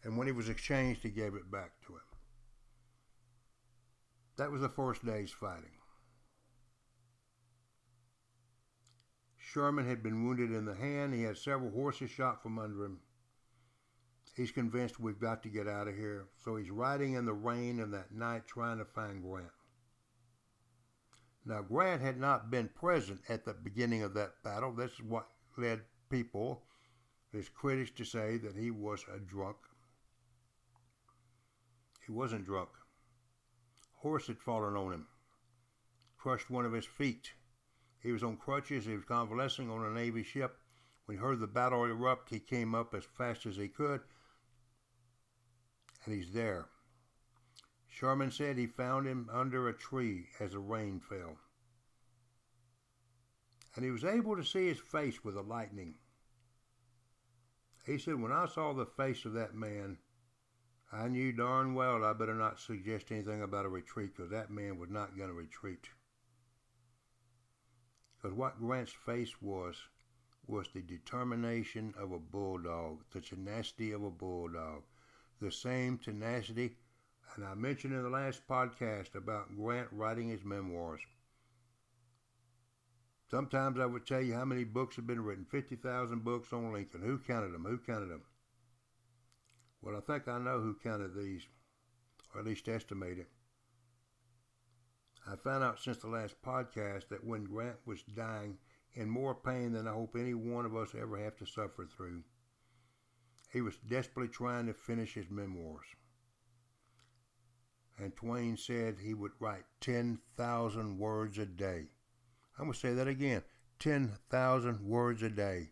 and 0.03 0.17
when 0.17 0.27
he 0.27 0.34
was 0.34 0.50
exchanged, 0.50 1.03
he 1.03 1.10
gave 1.10 1.36
it 1.36 1.51
back 1.51 1.72
to 1.86 1.93
him. 1.93 2.01
That 4.38 4.51
was 4.51 4.62
the 4.62 4.69
first 4.69 5.05
day's 5.05 5.31
fighting. 5.31 5.79
Sherman 9.51 9.88
had 9.88 10.03
been 10.03 10.25
wounded 10.25 10.51
in 10.51 10.65
the 10.65 10.75
hand. 10.75 11.13
He 11.13 11.24
had 11.24 11.38
several 11.38 11.72
horses 11.72 12.10
shot 12.10 12.41
from 12.41 12.60
under 12.60 12.86
him. 12.86 13.00
He's 14.36 14.51
convinced 14.51 15.00
we've 15.00 15.20
got 15.20 15.44
to 15.44 15.50
get 15.50 15.68
out 15.68 15.88
of 15.88 15.96
here. 15.96 16.27
So 16.44 16.56
he's 16.56 16.70
riding 16.70 17.13
in 17.13 17.25
the 17.25 17.34
rain 17.34 17.79
in 17.79 17.91
that 17.91 18.12
night 18.12 18.48
trying 18.48 18.77
to 18.77 18.86
find 18.86 19.24
Grant. 19.24 19.51
Now, 21.46 21.62
Grant 21.62 22.01
had 22.01 22.20
not 22.20 22.51
been 22.51 22.70
present 22.70 23.22
at 23.27 23.44
the 23.44 23.53
beginning 23.53 24.03
of 24.03 24.13
that 24.13 24.44
battle. 24.44 24.72
This 24.72 24.91
is 24.94 25.01
what 25.01 25.27
led 25.58 25.82
people, 26.10 26.62
his 27.32 27.50
critics, 27.50 27.91
to 27.91 28.06
say 28.06 28.38
that 28.38 28.56
he 28.56 28.72
was 28.72 29.03
a 29.13 29.20
drunk 29.20 29.58
he 32.10 32.13
wasn't 32.13 32.44
drunk. 32.44 32.70
Horse 33.98 34.25
had 34.25 34.39
fallen 34.39 34.75
on 34.75 34.94
him, 34.94 35.08
crushed 36.18 36.50
one 36.50 36.65
of 36.65 36.74
his 36.74 36.88
feet. 36.88 37.34
He 38.01 38.12
was 38.12 38.24
on 38.24 38.38
crutches. 38.38 38.86
He 38.86 38.96
was 38.96 39.06
convalescing 39.06 39.70
on 39.70 39.86
a 39.86 39.91
Navy 39.91 40.24
ship. 40.24 40.58
When 41.06 41.18
he 41.18 41.22
heard 41.22 41.39
the 41.39 41.48
battle 41.48 41.86
erupt, 41.86 42.29
he 42.29 42.39
came 42.39 42.75
up 42.75 42.94
as 42.94 43.03
fast 43.03 43.46
as 43.46 43.58
he 43.58 43.68
could, 43.68 44.01
and 46.06 46.13
he's 46.13 46.32
there. 46.32 46.68
Sherman 47.88 48.32
said 48.32 48.58
he 48.58 48.68
found 48.68 49.08
him 49.08 49.27
under 49.32 49.68
a 49.68 49.74
tree 49.74 50.27
as 50.39 50.51
the 50.51 50.60
rain 50.60 51.00
fell. 51.00 51.38
And 53.75 53.84
he 53.84 53.91
was 53.91 54.06
able 54.06 54.36
to 54.36 54.44
see 54.46 54.68
his 54.68 54.79
face 54.79 55.24
with 55.24 55.36
the 55.36 55.41
lightning. 55.41 55.96
He 57.86 57.98
said, 57.98 58.22
When 58.22 58.32
I 58.32 58.46
saw 58.46 58.74
the 58.74 58.86
face 58.86 59.25
of 59.25 59.34
that 59.34 59.56
man, 59.56 59.98
I 60.91 61.08
knew 61.08 61.32
darn 61.32 61.74
well 61.74 62.03
I 62.06 62.13
better 62.13 62.36
not 62.36 62.60
suggest 62.60 63.12
anything 63.12 63.41
about 63.41 63.65
a 63.65 63.70
retreat 63.70 64.15
because 64.15 64.32
that 64.32 64.51
man 64.51 64.77
was 64.77 64.89
not 64.89 65.18
going 65.18 65.29
to 65.29 65.36
retreat. 65.36 65.89
Because 68.20 68.36
what 68.36 68.60
Grant's 68.60 68.92
face 68.92 69.42
was, 69.42 69.82
was 70.46 70.68
the 70.74 70.82
determination 70.82 71.94
of 71.98 72.12
a 72.12 72.20
bulldog, 72.20 73.04
the 73.12 73.22
tenacity 73.22 73.92
of 73.92 74.04
a 74.04 74.10
bulldog. 74.10 74.84
The 75.40 75.52
same 75.52 75.98
tenacity, 75.98 76.76
and 77.36 77.46
I 77.46 77.54
mentioned 77.54 77.94
in 77.94 78.04
the 78.04 78.10
last 78.10 78.46
podcast 78.48 79.16
about 79.16 79.56
Grant 79.56 79.88
writing 79.92 80.28
his 80.28 80.44
memoirs. 80.44 81.02
Sometimes 83.32 83.80
I 83.80 83.86
would 83.86 84.06
tell 84.06 84.22
you 84.22 84.34
how 84.34 84.44
many 84.44 84.64
books 84.64 84.96
have 84.96 85.08
been 85.08 85.24
written 85.24 85.46
50,000 85.46 86.24
books 86.24 86.52
on 86.52 86.74
Lincoln. 86.74 87.02
Who 87.02 87.20
counted 87.20 87.54
them? 87.54 87.64
Who 87.64 87.78
counted 87.78 88.10
them? 88.10 88.24
Well, 89.82 89.96
I 89.96 90.02
think 90.02 90.28
I 90.28 90.40
know 90.40 90.60
who 90.60 90.74
counted 90.74 91.16
these, 91.16 91.48
or 92.34 92.42
at 92.42 92.46
least 92.46 92.68
estimated. 92.68 93.28
I 95.32 95.36
found 95.36 95.64
out 95.64 95.80
since 95.80 95.98
the 95.98 96.08
last 96.08 96.42
podcast 96.42 97.10
that 97.10 97.24
when 97.24 97.44
Grant 97.44 97.78
was 97.86 98.02
dying 98.02 98.58
in 98.94 99.10
more 99.10 99.36
pain 99.36 99.74
than 99.74 99.88
I 99.88 99.92
hope 99.92 100.16
any 100.16 100.34
one 100.34 100.66
of 100.66 100.76
us 100.76 100.96
ever 101.00 101.20
have 101.20 101.38
to 101.38 101.46
suffer 101.46 101.86
through, 101.86 102.24
he 103.52 103.62
was 103.62 103.78
desperately 103.78 104.30
trying 104.30 104.66
to 104.66 104.74
finish 104.74 105.14
his 105.14 105.30
memoirs. 105.30 105.86
And 108.00 108.16
Twain 108.16 108.58
said 108.58 108.98
he 108.98 109.14
would 109.14 109.34
write 109.40 109.66
10,000 109.82 110.98
words 110.98 111.38
a 111.38 111.46
day. 111.46 111.90
I'm 112.58 112.66
going 112.66 112.74
to 112.74 112.80
say 112.80 112.94
that 112.94 113.08
again 113.08 113.44
10,000 113.78 114.82
words 114.82 115.22
a 115.22 115.30
day. 115.30 115.70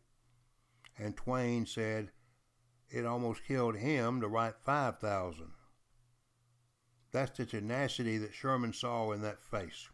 And 0.99 1.17
Twain 1.17 1.65
said 1.65 2.11
it 2.89 3.05
almost 3.05 3.43
killed 3.45 3.77
him 3.77 4.21
to 4.21 4.27
write 4.27 4.55
5,000. 4.63 5.51
That's 7.11 7.37
the 7.37 7.45
tenacity 7.45 8.17
that 8.17 8.33
Sherman 8.33 8.73
saw 8.73 9.11
in 9.11 9.21
that 9.21 9.41
face. 9.41 9.87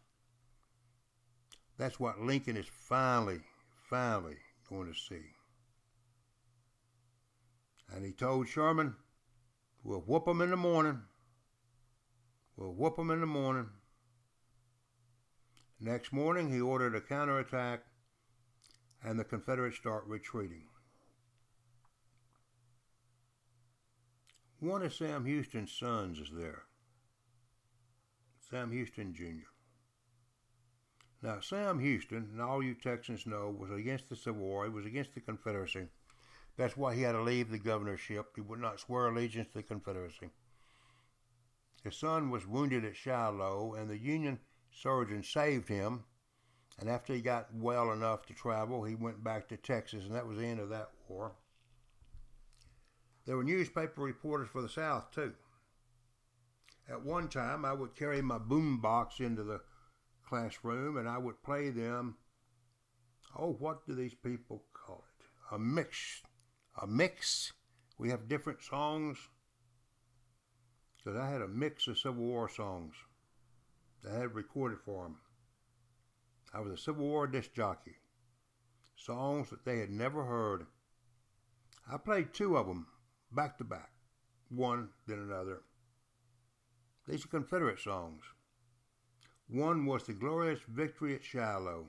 That's 1.78 1.98
what 1.98 2.20
Lincoln 2.20 2.56
is 2.56 2.66
finally, 2.66 3.40
finally 3.88 4.36
going 4.68 4.92
to 4.92 4.98
see. 4.98 5.22
And 7.92 8.04
he 8.04 8.12
told 8.12 8.48
Sherman, 8.48 8.96
We'll 9.82 10.00
whoop 10.00 10.26
'em 10.26 10.40
in 10.40 10.50
the 10.50 10.56
morning. 10.56 11.02
We'll 12.56 12.72
whoop 12.72 12.98
'em 12.98 13.10
in 13.10 13.20
the 13.20 13.26
morning. 13.26 13.68
Next 15.78 16.12
morning, 16.12 16.50
he 16.50 16.60
ordered 16.60 16.94
a 16.94 17.00
counterattack, 17.00 17.84
and 19.02 19.18
the 19.18 19.24
Confederates 19.24 19.76
start 19.76 20.06
retreating. 20.06 20.64
One 24.60 24.82
of 24.82 24.94
Sam 24.94 25.26
Houston's 25.26 25.72
sons 25.72 26.18
is 26.18 26.30
there. 26.32 26.64
Sam 28.54 28.70
Houston 28.70 29.12
Jr. 29.12 29.48
Now, 31.22 31.40
Sam 31.40 31.80
Houston, 31.80 32.28
and 32.30 32.40
all 32.40 32.62
you 32.62 32.74
Texans 32.74 33.26
know, 33.26 33.50
was 33.50 33.72
against 33.72 34.08
the 34.08 34.14
Civil 34.14 34.42
War. 34.42 34.62
He 34.62 34.70
was 34.70 34.86
against 34.86 35.12
the 35.12 35.20
Confederacy. 35.20 35.88
That's 36.56 36.76
why 36.76 36.94
he 36.94 37.02
had 37.02 37.12
to 37.12 37.22
leave 37.22 37.50
the 37.50 37.58
governorship. 37.58 38.26
He 38.36 38.42
would 38.42 38.60
not 38.60 38.78
swear 38.78 39.08
allegiance 39.08 39.48
to 39.48 39.54
the 39.54 39.64
Confederacy. 39.64 40.30
His 41.82 41.96
son 41.96 42.30
was 42.30 42.46
wounded 42.46 42.84
at 42.84 42.94
Shiloh, 42.94 43.74
and 43.74 43.90
the 43.90 43.98
Union 43.98 44.38
surgeon 44.70 45.24
saved 45.24 45.68
him. 45.68 46.04
And 46.78 46.88
after 46.88 47.12
he 47.12 47.22
got 47.22 47.52
well 47.52 47.90
enough 47.90 48.24
to 48.26 48.34
travel, 48.34 48.84
he 48.84 48.94
went 48.94 49.24
back 49.24 49.48
to 49.48 49.56
Texas, 49.56 50.04
and 50.04 50.14
that 50.14 50.28
was 50.28 50.38
the 50.38 50.46
end 50.46 50.60
of 50.60 50.68
that 50.68 50.90
war. 51.08 51.32
There 53.26 53.36
were 53.36 53.42
newspaper 53.42 54.00
reporters 54.00 54.48
for 54.48 54.62
the 54.62 54.68
South, 54.68 55.10
too. 55.10 55.32
At 56.88 57.02
one 57.02 57.28
time, 57.28 57.64
I 57.64 57.72
would 57.72 57.94
carry 57.96 58.20
my 58.20 58.38
boom 58.38 58.80
box 58.80 59.20
into 59.20 59.42
the 59.42 59.60
classroom 60.26 60.96
and 60.96 61.08
I 61.08 61.18
would 61.18 61.42
play 61.42 61.70
them. 61.70 62.16
Oh, 63.36 63.52
what 63.52 63.86
do 63.86 63.94
these 63.94 64.14
people 64.14 64.64
call 64.74 65.04
it? 65.18 65.54
A 65.54 65.58
mix. 65.58 66.22
A 66.80 66.86
mix. 66.86 67.52
We 67.98 68.10
have 68.10 68.28
different 68.28 68.62
songs. 68.62 69.18
Because 70.96 71.18
I 71.18 71.30
had 71.30 71.42
a 71.42 71.48
mix 71.48 71.86
of 71.86 71.98
Civil 71.98 72.24
War 72.24 72.48
songs 72.48 72.94
that 74.02 74.14
I 74.14 74.18
had 74.20 74.34
recorded 74.34 74.78
for 74.84 75.04
them. 75.04 75.18
I 76.52 76.60
was 76.60 76.72
a 76.72 76.82
Civil 76.82 77.06
War 77.06 77.26
disc 77.26 77.52
jockey. 77.54 77.96
Songs 78.96 79.50
that 79.50 79.64
they 79.64 79.78
had 79.78 79.90
never 79.90 80.24
heard. 80.24 80.66
I 81.90 81.98
played 81.98 82.32
two 82.32 82.56
of 82.56 82.66
them 82.66 82.86
back 83.32 83.58
to 83.58 83.64
back, 83.64 83.90
one 84.48 84.90
then 85.06 85.18
another. 85.18 85.62
These 87.06 87.24
are 87.24 87.28
Confederate 87.28 87.80
songs. 87.80 88.24
One 89.48 89.84
was 89.84 90.04
the 90.04 90.14
glorious 90.14 90.60
victory 90.68 91.14
at 91.14 91.24
Shiloh. 91.24 91.86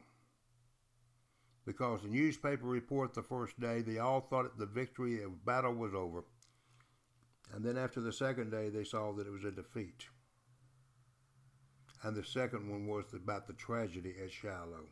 Because 1.65 2.01
the 2.01 2.09
newspaper 2.09 2.65
report 2.67 3.13
the 3.13 3.23
first 3.23 3.59
day, 3.59 3.81
they 3.81 3.97
all 3.97 4.21
thought 4.21 4.57
the 4.57 4.65
victory 4.65 5.23
of 5.23 5.45
battle 5.45 5.73
was 5.73 5.93
over. 5.93 6.25
And 7.53 7.63
then 7.63 7.77
after 7.77 8.01
the 8.01 8.11
second 8.11 8.51
day, 8.51 8.69
they 8.69 8.83
saw 8.83 9.13
that 9.13 9.25
it 9.25 9.31
was 9.31 9.45
a 9.45 9.51
defeat. 9.51 10.05
And 12.03 12.15
the 12.15 12.23
second 12.23 12.69
one 12.69 12.85
was 12.85 13.05
about 13.13 13.47
the 13.47 13.53
tragedy 13.53 14.13
at 14.21 14.31
Shiloh. 14.31 14.89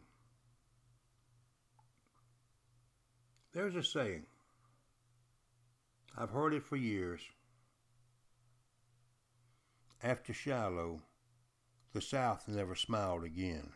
There's 3.53 3.75
a 3.75 3.83
saying. 3.83 4.25
I've 6.17 6.31
heard 6.31 6.53
it 6.53 6.63
for 6.63 6.75
years. 6.75 7.21
After 10.03 10.33
Shiloh, 10.33 11.01
the 11.93 12.01
South 12.01 12.49
never 12.49 12.75
smiled 12.75 13.23
again. 13.23 13.71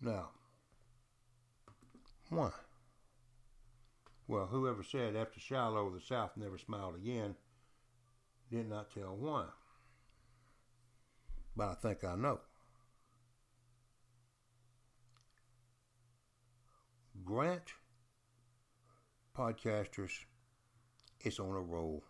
Now, 0.00 0.30
why? 2.30 2.52
Well, 4.26 4.46
whoever 4.46 4.82
said 4.82 5.14
after 5.14 5.38
Shiloh 5.38 5.90
the 5.90 6.00
South 6.00 6.38
never 6.38 6.56
smiled 6.56 6.96
again 6.96 7.36
did 8.50 8.66
not 8.66 8.90
tell 8.90 9.14
why. 9.14 9.44
But 11.54 11.68
I 11.68 11.74
think 11.74 12.02
I 12.02 12.14
know. 12.14 12.40
Grant 17.24 17.74
podcasters 19.36 20.24
is 21.20 21.38
on 21.38 21.50
a 21.50 21.60
roll. 21.60 22.02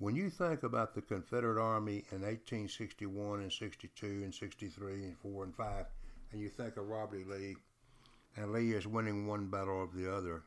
When 0.00 0.14
you 0.14 0.30
think 0.30 0.62
about 0.62 0.94
the 0.94 1.02
Confederate 1.02 1.60
Army 1.60 2.04
in 2.12 2.22
1861 2.22 3.40
and 3.40 3.52
62 3.52 4.06
and 4.06 4.32
63 4.32 4.92
and 5.04 5.18
4 5.18 5.44
and 5.44 5.56
5, 5.56 5.86
and 6.30 6.40
you 6.40 6.48
think 6.48 6.76
of 6.76 6.86
Robert 6.86 7.18
E. 7.18 7.24
Lee, 7.24 7.56
and 8.36 8.52
Lee 8.52 8.74
is 8.74 8.86
winning 8.86 9.26
one 9.26 9.48
battle 9.48 9.80
over 9.80 9.96
the 9.96 10.14
other, 10.14 10.42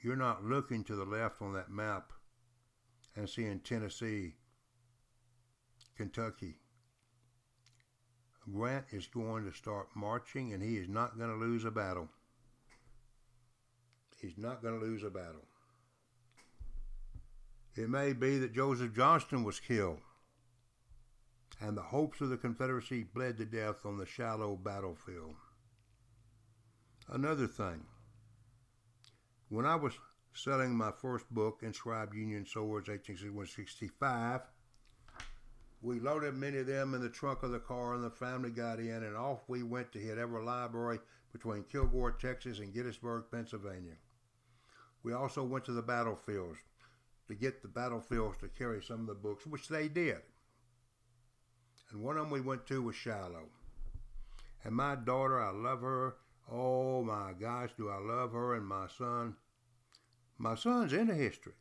you're 0.00 0.16
not 0.16 0.44
looking 0.44 0.82
to 0.82 0.96
the 0.96 1.04
left 1.04 1.40
on 1.40 1.52
that 1.52 1.70
map 1.70 2.12
and 3.14 3.30
seeing 3.30 3.60
Tennessee, 3.60 4.34
Kentucky. 5.96 6.56
Grant 8.52 8.86
is 8.90 9.06
going 9.06 9.44
to 9.44 9.56
start 9.56 9.90
marching, 9.94 10.54
and 10.54 10.60
he 10.60 10.76
is 10.76 10.88
not 10.88 11.16
going 11.16 11.30
to 11.30 11.36
lose 11.36 11.64
a 11.64 11.70
battle. 11.70 12.08
He's 14.20 14.36
not 14.36 14.60
going 14.60 14.80
to 14.80 14.84
lose 14.84 15.04
a 15.04 15.10
battle. 15.10 15.46
It 17.74 17.88
may 17.88 18.12
be 18.12 18.38
that 18.38 18.52
Joseph 18.52 18.92
Johnston 18.92 19.44
was 19.44 19.58
killed, 19.58 20.00
and 21.58 21.74
the 21.74 21.82
hopes 21.82 22.20
of 22.20 22.28
the 22.28 22.36
Confederacy 22.36 23.02
bled 23.02 23.38
to 23.38 23.46
death 23.46 23.86
on 23.86 23.96
the 23.96 24.04
Shiloh 24.04 24.56
battlefield. 24.56 25.36
Another 27.08 27.46
thing, 27.46 27.86
when 29.48 29.64
I 29.64 29.76
was 29.76 29.94
selling 30.34 30.76
my 30.76 30.90
first 30.90 31.30
book, 31.30 31.60
Inscribed 31.62 32.14
Union 32.14 32.44
Swords, 32.44 32.88
1861-65, 32.88 34.42
we 35.80 35.98
loaded 35.98 36.34
many 36.34 36.58
of 36.58 36.66
them 36.66 36.92
in 36.92 37.00
the 37.00 37.08
trunk 37.08 37.42
of 37.42 37.52
the 37.52 37.58
car, 37.58 37.94
and 37.94 38.04
the 38.04 38.10
family 38.10 38.50
got 38.50 38.80
in, 38.80 39.02
and 39.02 39.16
off 39.16 39.48
we 39.48 39.62
went 39.62 39.92
to 39.92 39.98
hit 39.98 40.18
every 40.18 40.42
library 40.42 40.98
between 41.32 41.64
Kilgore, 41.64 42.12
Texas, 42.12 42.58
and 42.58 42.74
Gettysburg, 42.74 43.24
Pennsylvania. 43.30 43.96
We 45.02 45.14
also 45.14 45.42
went 45.42 45.64
to 45.64 45.72
the 45.72 45.82
battlefields 45.82 46.58
to 47.32 47.38
get 47.38 47.62
the 47.62 47.68
battlefields 47.68 48.36
to 48.36 48.48
carry 48.48 48.82
some 48.82 49.00
of 49.00 49.06
the 49.06 49.14
books, 49.14 49.46
which 49.46 49.68
they 49.68 49.88
did. 49.88 50.18
And 51.90 52.02
one 52.02 52.18
of 52.18 52.24
them 52.24 52.30
we 52.30 52.42
went 52.42 52.66
to 52.66 52.82
was 52.82 52.94
Shiloh. 52.94 53.48
And 54.64 54.74
my 54.74 54.96
daughter, 54.96 55.40
I 55.40 55.50
love 55.50 55.80
her. 55.80 56.16
Oh 56.50 57.02
my 57.02 57.32
gosh, 57.40 57.70
do 57.78 57.88
I 57.88 57.96
love 57.96 58.32
her 58.32 58.54
and 58.54 58.66
my 58.66 58.86
son. 58.98 59.36
My 60.36 60.54
son's 60.54 60.92
into 60.92 61.14
history, 61.14 61.54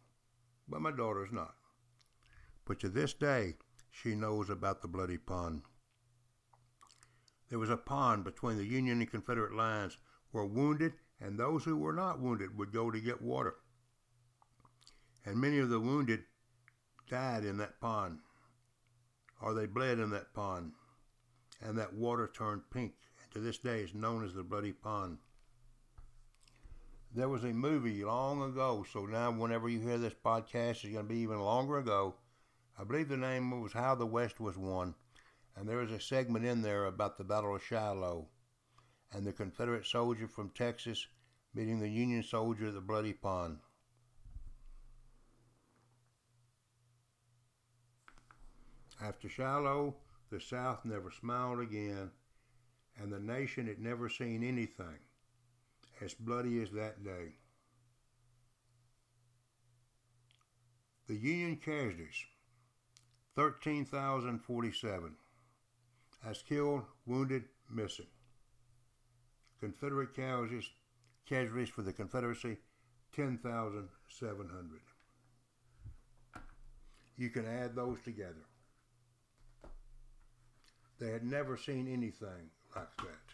but 0.67 0.81
my 0.81 0.91
daughter's 0.91 1.31
not. 1.31 1.55
But 2.65 2.79
to 2.81 2.89
this 2.89 3.13
day, 3.13 3.53
she 3.91 4.13
knows 4.13 4.49
about 4.49 4.81
the 4.81 4.89
Bloody 4.89 5.17
Pond. 5.17 5.61
There 7.49 7.59
was 7.59 7.69
a 7.69 7.77
pond 7.77 8.25
between 8.25 8.57
the 8.57 8.65
Union 8.65 8.99
and 8.99 9.09
Confederate 9.09 9.55
lines 9.55 9.97
where 10.31 10.43
wounded 10.43 10.93
and 11.21 11.37
those 11.37 11.63
who 11.63 11.77
were 11.77 11.93
not 11.93 12.19
wounded 12.19 12.57
would 12.57 12.73
go 12.73 12.91
to 12.91 12.99
get 12.99 13.21
water 13.21 13.55
and 15.25 15.35
many 15.35 15.59
of 15.59 15.69
the 15.69 15.79
wounded 15.79 16.23
died 17.09 17.43
in 17.43 17.57
that 17.57 17.79
pond, 17.79 18.19
or 19.41 19.53
they 19.53 19.65
bled 19.65 19.99
in 19.99 20.09
that 20.11 20.33
pond, 20.33 20.71
and 21.61 21.77
that 21.77 21.93
water 21.93 22.31
turned 22.33 22.61
pink, 22.71 22.93
and 23.21 23.31
to 23.31 23.39
this 23.39 23.57
day 23.57 23.81
is 23.81 23.93
known 23.93 24.23
as 24.23 24.33
the 24.33 24.43
Bloody 24.43 24.73
Pond. 24.73 25.17
There 27.13 27.29
was 27.29 27.43
a 27.43 27.47
movie 27.47 28.05
long 28.05 28.41
ago, 28.41 28.85
so 28.91 29.05
now 29.05 29.31
whenever 29.31 29.67
you 29.67 29.79
hear 29.79 29.97
this 29.97 30.15
podcast, 30.25 30.83
it's 30.83 30.93
going 30.93 30.95
to 30.95 31.13
be 31.13 31.17
even 31.17 31.39
longer 31.39 31.77
ago. 31.77 32.15
I 32.79 32.85
believe 32.85 33.09
the 33.09 33.17
name 33.17 33.61
was 33.61 33.73
How 33.73 33.95
the 33.95 34.05
West 34.05 34.39
Was 34.39 34.57
Won, 34.57 34.95
and 35.55 35.67
there 35.67 35.81
is 35.81 35.91
a 35.91 35.99
segment 35.99 36.45
in 36.45 36.61
there 36.61 36.85
about 36.85 37.17
the 37.17 37.25
Battle 37.25 37.55
of 37.55 37.63
Shiloh 37.63 38.27
and 39.11 39.25
the 39.25 39.33
Confederate 39.33 39.85
soldier 39.85 40.27
from 40.27 40.51
Texas 40.51 41.05
meeting 41.53 41.79
the 41.79 41.89
Union 41.89 42.23
soldier 42.23 42.67
at 42.67 42.73
the 42.73 42.81
Bloody 42.81 43.13
Pond. 43.13 43.59
After 49.01 49.27
Shiloh, 49.27 49.95
the 50.29 50.39
South 50.39 50.85
never 50.85 51.11
smiled 51.11 51.59
again, 51.59 52.11
and 52.97 53.11
the 53.11 53.19
nation 53.19 53.67
had 53.67 53.79
never 53.79 54.09
seen 54.09 54.43
anything 54.43 54.99
as 56.01 56.13
bloody 56.13 56.61
as 56.61 56.71
that 56.71 57.03
day. 57.03 57.33
The 61.07 61.15
Union 61.15 61.57
casualties, 61.57 62.25
13,047. 63.35 65.15
as 66.23 66.41
killed, 66.43 66.83
wounded, 67.05 67.45
missing. 67.69 68.05
Confederate 69.59 70.15
casualties, 70.15 70.69
casualties 71.25 71.69
for 71.69 71.81
the 71.81 71.93
Confederacy, 71.93 72.57
10,700. 73.13 74.81
You 77.17 77.29
can 77.29 77.45
add 77.45 77.75
those 77.75 77.99
together. 78.01 78.45
They 81.01 81.09
had 81.09 81.23
never 81.23 81.57
seen 81.57 81.87
anything 81.91 82.51
like 82.75 82.95
that. 82.97 83.33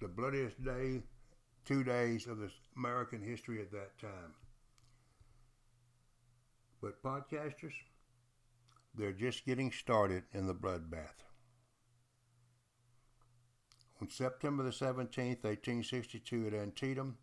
The 0.00 0.08
bloodiest 0.08 0.64
day, 0.64 1.02
two 1.66 1.84
days 1.84 2.26
of 2.26 2.38
this 2.38 2.52
American 2.78 3.20
history 3.20 3.60
at 3.60 3.70
that 3.70 3.98
time. 3.98 4.32
But 6.80 7.02
podcasters, 7.02 7.74
they're 8.94 9.12
just 9.12 9.44
getting 9.44 9.70
started 9.70 10.22
in 10.32 10.46
the 10.46 10.54
bloodbath. 10.54 11.20
On 14.00 14.08
September 14.08 14.62
the 14.62 14.70
17th, 14.70 15.44
1862, 15.44 16.46
at 16.46 16.54
Antietam, 16.54 17.18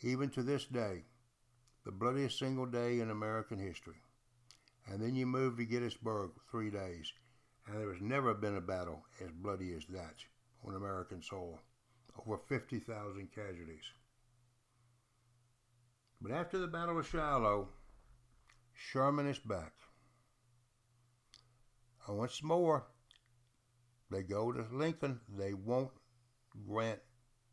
even 0.00 0.30
to 0.30 0.42
this 0.42 0.64
day, 0.64 1.02
the 1.84 1.92
bloodiest 1.92 2.38
single 2.38 2.64
day 2.64 3.00
in 3.00 3.10
American 3.10 3.58
history. 3.58 4.00
And 4.90 5.02
then 5.02 5.14
you 5.14 5.26
move 5.26 5.58
to 5.58 5.66
Gettysburg 5.66 6.30
three 6.50 6.70
days, 6.70 7.12
and 7.68 7.80
there 7.80 7.92
has 7.92 8.00
never 8.00 8.34
been 8.34 8.56
a 8.56 8.60
battle 8.60 9.04
as 9.20 9.30
bloody 9.30 9.74
as 9.74 9.84
that 9.86 10.14
on 10.66 10.74
American 10.74 11.22
soil. 11.22 11.58
Over 12.26 12.38
50,000 12.48 13.28
casualties. 13.32 13.84
But 16.20 16.32
after 16.32 16.58
the 16.58 16.66
Battle 16.66 16.98
of 16.98 17.06
Shiloh, 17.06 17.68
Sherman 18.74 19.28
is 19.28 19.38
back. 19.38 19.72
And 22.06 22.18
once 22.18 22.42
more, 22.42 22.86
they 24.10 24.22
go 24.22 24.50
to 24.50 24.64
Lincoln. 24.72 25.20
They 25.36 25.52
want 25.52 25.90
Grant 26.66 27.00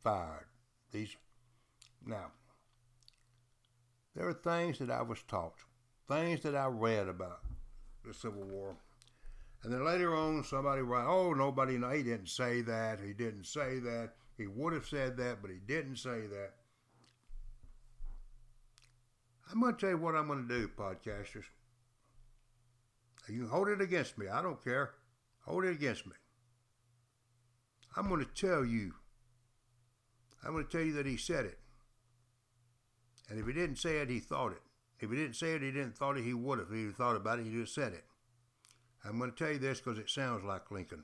fired. 0.04 0.48
These 0.92 1.16
now. 2.06 2.32
There 4.16 4.28
are 4.30 4.34
things 4.34 4.80
that 4.80 4.90
I 4.90 5.02
was 5.02 5.22
taught, 5.28 5.56
things 6.08 6.42
that 6.42 6.56
I 6.56 6.68
read 6.68 7.10
about 7.10 7.42
the 8.06 8.14
Civil 8.14 8.44
War, 8.44 8.78
and 9.66 9.74
then 9.74 9.84
later 9.84 10.16
on 10.16 10.44
somebody 10.44 10.84
write, 10.84 11.08
"Oh, 11.08 11.34
nobody, 11.34 11.80
no, 11.80 11.90
he 11.90 12.04
didn't 12.04 12.30
say 12.30 12.62
that. 12.62 13.00
He 13.00 13.14
didn't 13.14 13.46
say 13.46 13.80
that. 13.80 14.12
He 14.38 14.46
would 14.46 14.74
have 14.74 14.86
said 14.86 15.18
that, 15.18 15.42
but 15.42 15.50
he 15.50 15.58
didn't 15.58 15.96
say 15.96 16.28
that." 16.28 16.54
I'm 19.52 19.60
going 19.60 19.74
to 19.74 19.80
tell 19.80 19.90
you 19.90 19.98
what 19.98 20.16
I'm 20.16 20.28
going 20.28 20.48
to 20.48 20.54
do, 20.54 20.68
podcasters. 20.68 21.46
You 23.28 23.40
can 23.40 23.50
hold 23.50 23.70
it 23.70 23.82
against 23.82 24.20
me. 24.20 24.28
I 24.28 24.44
don't 24.44 24.64
care. 24.64 24.92
Hold 25.46 25.66
it 25.66 25.72
against 25.72 26.06
me. 26.06 26.14
I'm 27.98 28.08
going 28.08 28.24
to 28.24 28.32
tell 28.48 28.64
you. 28.64 28.94
I'm 30.44 30.52
going 30.52 30.66
to 30.66 30.72
tell 30.72 30.86
you 30.86 30.94
that 30.94 31.08
he 31.08 31.18
said 31.18 31.46
it. 31.46 31.58
And 33.30 33.40
if 33.40 33.48
he 33.48 33.54
didn't 33.54 33.78
say 33.78 33.98
it, 33.98 34.10
he 34.12 34.20
thought 34.20 34.52
it. 34.52 34.62
If 35.00 35.10
he 35.10 35.16
didn't 35.16 35.36
say 35.36 35.56
it, 35.56 35.64
he 35.64 35.72
didn't 35.72 35.98
thought 35.98 36.18
it, 36.18 36.24
he 36.24 36.36
would 36.36 36.60
have. 36.60 36.68
If 36.72 36.76
he 36.76 36.92
thought 36.92 37.16
about 37.16 37.40
it, 37.40 37.46
he 37.46 37.52
just 37.52 37.74
said 37.74 37.94
it. 37.94 38.04
I'm 39.08 39.20
going 39.20 39.32
to 39.32 39.38
tell 39.38 39.54
you 39.54 39.60
this 39.60 39.80
because 39.80 40.00
it 40.00 40.10
sounds 40.10 40.44
like 40.44 40.72
Lincoln. 40.72 41.04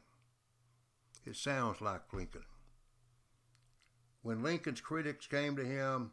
It 1.25 1.35
sounds 1.35 1.81
like 1.81 2.01
Lincoln. 2.13 2.43
When 4.23 4.43
Lincoln's 4.43 4.81
critics 4.81 5.27
came 5.27 5.55
to 5.55 5.63
him, 5.63 6.11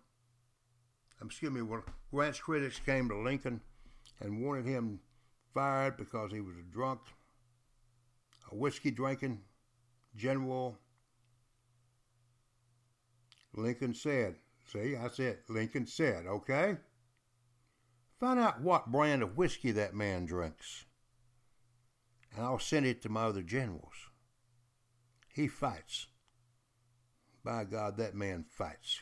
um, 1.21 1.27
excuse 1.27 1.51
me, 1.51 1.63
when 1.63 1.83
Grant's 2.13 2.41
critics 2.41 2.81
came 2.85 3.09
to 3.09 3.19
Lincoln 3.19 3.61
and 4.21 4.43
wanted 4.43 4.67
him 4.67 5.01
fired 5.55 5.97
because 5.97 6.31
he 6.31 6.41
was 6.41 6.57
a 6.57 6.73
drunk, 6.73 7.01
a 8.51 8.55
whiskey 8.55 8.91
drinking 8.91 9.41
general, 10.17 10.79
Lincoln 13.55 13.95
said, 13.95 14.37
see, 14.71 14.95
I 14.97 15.09
said, 15.09 15.39
Lincoln 15.49 15.87
said, 15.87 16.27
okay? 16.27 16.77
Find 18.21 18.39
out 18.39 18.61
what 18.61 18.93
brand 18.93 19.23
of 19.23 19.37
whiskey 19.37 19.73
that 19.73 19.95
man 19.95 20.27
drinks, 20.27 20.85
and 22.35 22.45
I'll 22.45 22.59
send 22.59 22.87
it 22.87 23.03
to 23.03 23.09
my 23.09 23.25
other 23.25 23.43
generals. 23.43 23.95
He 25.35 25.49
fights. 25.49 26.07
By 27.45 27.65
God, 27.65 27.97
that 27.97 28.15
man 28.15 28.45
fights. 28.49 29.01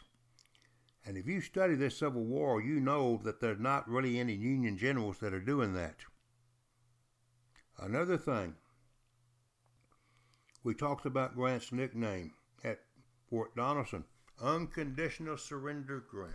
And 1.04 1.16
if 1.16 1.26
you 1.26 1.40
study 1.40 1.74
this 1.76 1.98
Civil 1.98 2.24
War, 2.24 2.60
you 2.60 2.80
know 2.80 3.20
that 3.24 3.40
there's 3.40 3.60
not 3.60 3.88
really 3.88 4.18
any 4.18 4.34
Union 4.34 4.76
generals 4.76 5.18
that 5.20 5.32
are 5.32 5.40
doing 5.40 5.72
that. 5.74 5.96
Another 7.78 8.16
thing, 8.18 8.54
we 10.64 10.74
talked 10.74 11.06
about 11.06 11.36
Grant's 11.36 11.72
nickname 11.72 12.32
at 12.64 12.80
Fort 13.30 13.54
Donelson 13.54 14.04
Unconditional 14.42 15.38
Surrender 15.38 16.02
Grant. 16.10 16.34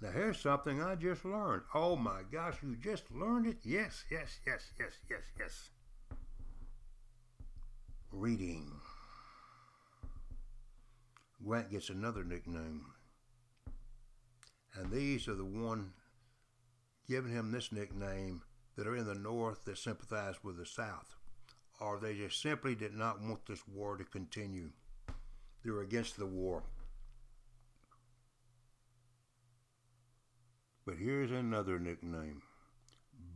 Now, 0.00 0.10
here's 0.10 0.38
something 0.38 0.82
I 0.82 0.94
just 0.94 1.24
learned. 1.24 1.62
Oh 1.74 1.96
my 1.96 2.20
gosh, 2.30 2.56
you 2.62 2.76
just 2.76 3.10
learned 3.10 3.46
it? 3.46 3.56
Yes, 3.62 4.04
yes, 4.10 4.38
yes, 4.46 4.70
yes, 4.78 4.92
yes, 5.08 5.22
yes. 5.38 5.70
Reading. 8.12 8.70
Grant 11.44 11.70
gets 11.70 11.88
another 11.88 12.24
nickname. 12.24 12.84
And 14.74 14.90
these 14.90 15.28
are 15.28 15.34
the 15.34 15.44
one 15.44 15.92
giving 17.08 17.32
him 17.32 17.50
this 17.50 17.72
nickname 17.72 18.42
that 18.76 18.86
are 18.86 18.96
in 18.96 19.06
the 19.06 19.14
North 19.14 19.64
that 19.64 19.78
sympathize 19.78 20.36
with 20.42 20.58
the 20.58 20.66
South, 20.66 21.16
or 21.80 21.98
they 21.98 22.14
just 22.14 22.42
simply 22.42 22.74
did 22.74 22.94
not 22.94 23.22
want 23.22 23.46
this 23.46 23.66
war 23.66 23.96
to 23.96 24.04
continue. 24.04 24.70
They 25.64 25.70
were 25.70 25.82
against 25.82 26.18
the 26.18 26.26
war. 26.26 26.62
But 30.86 30.98
here's 30.98 31.32
another 31.32 31.80
nickname 31.80 32.42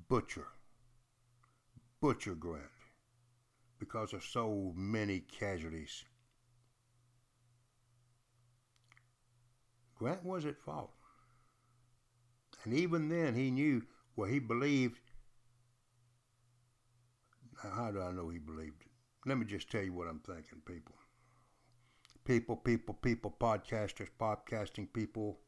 Butcher. 0.08 0.46
Butcher 2.00 2.34
Grant, 2.34 2.62
because 3.78 4.14
of 4.14 4.24
so 4.24 4.72
many 4.74 5.20
casualties. 5.20 6.04
Grant 9.96 10.24
was 10.24 10.46
at 10.46 10.62
fault. 10.62 10.92
And 12.64 12.72
even 12.72 13.08
then, 13.08 13.34
he 13.34 13.50
knew 13.50 13.82
what 14.14 14.30
he 14.30 14.38
believed. 14.38 15.00
How 17.62 17.90
do 17.90 18.00
I 18.00 18.12
know 18.12 18.28
he 18.28 18.38
believed 18.38 18.80
it? 18.80 19.28
Let 19.28 19.36
me 19.36 19.44
just 19.44 19.70
tell 19.70 19.82
you 19.82 19.92
what 19.92 20.08
I'm 20.08 20.20
thinking, 20.20 20.62
people. 20.64 20.94
People, 22.24 22.56
people, 22.56 22.94
people, 22.94 23.34
podcasters, 23.38 24.08
podcasting 24.18 24.90
people. 24.92 25.40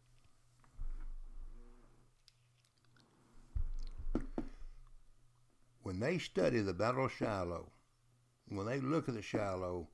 They 6.03 6.19
study 6.19 6.61
the 6.61 6.75
Battle 6.75 7.07
of 7.07 7.13
Shiloh, 7.13 7.71
when 8.49 8.67
they 8.67 8.81
look 8.81 9.09
at 9.09 9.15
the 9.15 9.23
Shiloh, 9.23 9.89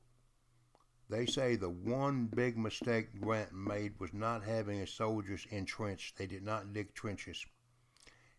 they 1.11 1.27
say 1.27 1.57
the 1.57 1.71
one 1.71 2.27
big 2.27 2.57
mistake 2.59 3.21
Grant 3.21 3.53
made 3.53 3.99
was 3.99 4.13
not 4.13 4.43
having 4.45 4.79
his 4.79 4.93
soldiers 4.93 5.47
entrenched. 5.51 6.17
They 6.17 6.27
did 6.27 6.43
not 6.43 6.73
dig 6.73 6.95
trenches. 6.95 7.45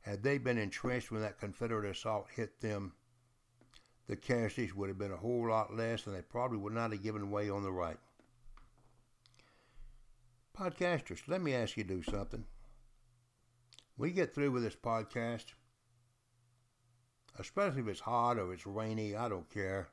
Had 0.01 0.23
they 0.23 0.37
been 0.37 0.57
entrenched 0.57 1.11
when 1.11 1.21
that 1.21 1.39
Confederate 1.39 1.89
assault 1.89 2.27
hit 2.35 2.61
them, 2.61 2.93
the 4.07 4.15
casualties 4.15 4.73
would 4.75 4.89
have 4.89 4.97
been 4.97 5.11
a 5.11 5.17
whole 5.17 5.49
lot 5.49 5.75
less, 5.75 6.05
and 6.05 6.15
they 6.15 6.21
probably 6.21 6.57
would 6.57 6.73
not 6.73 6.91
have 6.91 7.03
given 7.03 7.31
way 7.31 7.49
on 7.49 7.63
the 7.63 7.71
right. 7.71 7.99
Podcasters, 10.57 11.27
let 11.27 11.41
me 11.41 11.53
ask 11.53 11.77
you 11.77 11.83
to 11.83 11.95
do 11.95 12.03
something. 12.03 12.45
We 13.97 14.11
get 14.11 14.33
through 14.33 14.51
with 14.51 14.63
this 14.63 14.75
podcast, 14.75 15.45
especially 17.39 17.81
if 17.81 17.87
it's 17.87 17.99
hot 17.99 18.37
or 18.37 18.53
it's 18.53 18.67
rainy, 18.67 19.15
I 19.15 19.29
don't 19.29 19.49
care. 19.49 19.89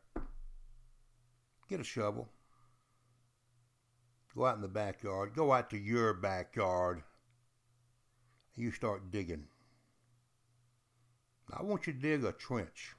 Get 1.69 1.81
a 1.81 1.85
shovel 1.85 2.29
Go 4.37 4.45
out 4.45 4.57
in 4.57 4.63
the 4.63 4.69
backyard. 4.69 5.35
Go 5.35 5.53
out 5.53 5.71
to 5.71 5.79
your 5.79 6.13
backyard. 6.13 7.03
You 8.55 8.71
start 8.71 9.11
digging. 9.11 9.47
I 11.57 11.63
want 11.63 11.87
you 11.87 11.95
to 11.95 11.99
dig 11.99 12.25
a 12.25 12.33
trench. 12.33 12.95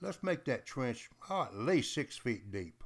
Let's 0.00 0.22
make 0.22 0.44
that 0.44 0.64
trench 0.64 1.10
oh, 1.28 1.42
at 1.42 1.56
least 1.56 1.92
six 1.92 2.16
feet 2.16 2.52
deep. 2.52 2.84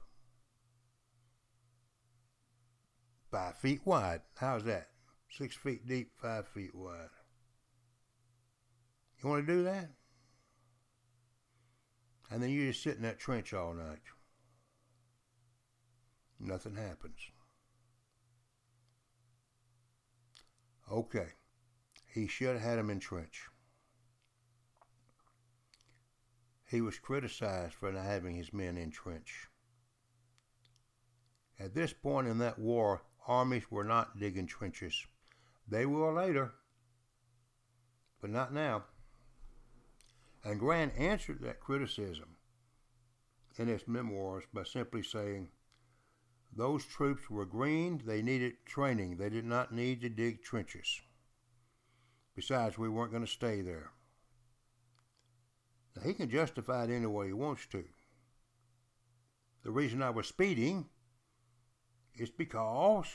Five 3.30 3.56
feet 3.56 3.80
wide. 3.84 4.22
How's 4.38 4.64
that? 4.64 4.88
Six 5.30 5.54
feet 5.56 5.86
deep, 5.86 6.12
five 6.16 6.48
feet 6.48 6.74
wide. 6.74 7.10
You 9.22 9.28
want 9.28 9.46
to 9.46 9.52
do 9.52 9.64
that? 9.64 9.90
And 12.34 12.42
then 12.42 12.50
you 12.50 12.66
just 12.66 12.82
sit 12.82 12.96
in 12.96 13.02
that 13.02 13.20
trench 13.20 13.54
all 13.54 13.74
night 13.74 14.00
nothing 16.40 16.74
happens. 16.74 17.18
Okay, 20.92 21.28
he 22.12 22.26
should 22.26 22.54
have 22.54 22.60
had 22.60 22.78
him 22.78 22.90
in 22.90 22.98
trench. 22.98 23.48
he 26.74 26.80
was 26.80 26.98
criticized 26.98 27.74
for 27.74 27.92
not 27.92 28.04
having 28.04 28.34
his 28.34 28.52
men 28.52 28.76
in 28.76 28.90
trench. 28.90 29.46
At 31.56 31.72
this 31.72 31.92
point 31.92 32.26
in 32.26 32.38
that 32.38 32.58
war, 32.58 33.02
armies 33.28 33.70
were 33.70 33.84
not 33.84 34.18
digging 34.18 34.48
trenches. 34.48 35.06
They 35.68 35.86
will 35.86 36.12
later, 36.12 36.52
but 38.20 38.30
not 38.30 38.52
now. 38.52 38.86
And 40.44 40.60
Grant 40.60 40.92
answered 40.98 41.40
that 41.40 41.60
criticism 41.60 42.36
in 43.56 43.68
his 43.68 43.88
memoirs 43.88 44.44
by 44.52 44.64
simply 44.64 45.02
saying, 45.02 45.48
Those 46.54 46.84
troops 46.84 47.30
were 47.30 47.46
green, 47.46 48.02
they 48.04 48.20
needed 48.20 48.66
training, 48.66 49.16
they 49.16 49.30
did 49.30 49.46
not 49.46 49.72
need 49.72 50.02
to 50.02 50.10
dig 50.10 50.42
trenches. 50.42 51.00
Besides, 52.36 52.76
we 52.76 52.88
weren't 52.88 53.12
going 53.12 53.24
to 53.24 53.30
stay 53.30 53.62
there. 53.62 53.92
Now, 55.96 56.02
he 56.02 56.12
can 56.12 56.28
justify 56.28 56.84
it 56.84 56.90
any 56.90 57.06
way 57.06 57.28
he 57.28 57.32
wants 57.32 57.66
to. 57.68 57.84
The 59.62 59.70
reason 59.70 60.02
I 60.02 60.10
was 60.10 60.26
speeding 60.26 60.86
is 62.16 62.30
because, 62.30 63.06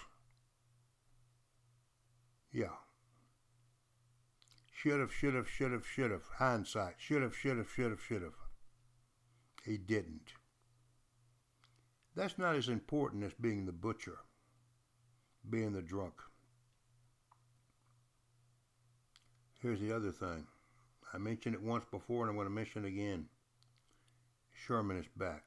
yeah, 2.52 2.70
should 4.82 5.02
have, 5.02 5.12
should 5.12 5.34
have, 5.34 5.50
should 5.50 5.74
have, 5.74 5.86
should 5.86 6.12
have, 6.12 6.24
hindsight, 6.38 6.94
should 6.98 7.22
have, 7.22 7.36
should 7.36 7.58
have, 7.58 7.70
should 7.70 7.92
have, 7.92 8.02
should 8.02 8.22
have. 8.22 8.36
He 9.66 9.78
didn't. 9.78 10.32
That's 12.16 12.38
not 12.38 12.56
as 12.56 12.70
important 12.70 13.26
as 13.26 13.34
being 13.34 13.66
the 13.66 13.74
butcher, 13.74 14.20
being 15.50 15.74
the 15.74 15.82
drunk. 15.82 16.14
Here's 19.62 19.82
the 19.82 19.92
other 19.92 20.12
thing. 20.12 20.48
I 21.14 21.18
mentioned 21.18 21.56
it 21.56 21.62
once 21.62 21.84
before 21.92 22.22
and 22.22 22.30
I'm 22.30 22.38
going 22.38 22.48
to 22.48 22.54
mention 22.54 22.86
it 22.86 22.88
again. 22.88 23.26
Sherman 24.54 24.98
is 24.98 25.08
back. 25.18 25.44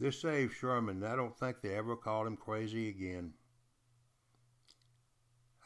This 0.00 0.20
saved 0.20 0.54
Sherman. 0.54 1.04
I 1.04 1.14
don't 1.14 1.38
think 1.38 1.60
they 1.62 1.76
ever 1.76 1.94
called 1.94 2.26
him 2.26 2.36
crazy 2.36 2.88
again. 2.88 3.34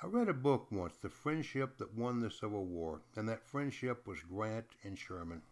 I 0.03 0.07
read 0.07 0.31
a 0.31 0.35
book 0.35 0.69
once, 0.71 0.97
The 0.97 1.11
Friendship 1.11 1.77
That 1.77 1.95
Won 1.95 2.21
the 2.21 2.31
Civil 2.31 2.65
War, 2.65 3.03
and 3.17 3.29
that 3.29 3.47
friendship 3.47 4.07
was 4.07 4.19
Grant 4.21 4.65
and 4.83 4.99
Sherman. 4.99 5.43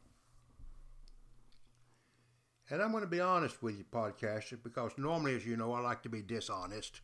And 2.70 2.80
I'm 2.80 2.92
going 2.92 3.02
to 3.02 3.11
be 3.11 3.20
honest 3.20 3.62
with 3.62 3.76
you, 3.76 3.84
podcasters, 3.92 4.62
because 4.62 4.92
normally, 4.96 5.37
as 5.37 5.44
you 5.44 5.58
know, 5.58 5.74
I 5.74 5.80
like 5.80 6.02
to 6.04 6.08
be 6.08 6.22
dishonest. 6.22 7.02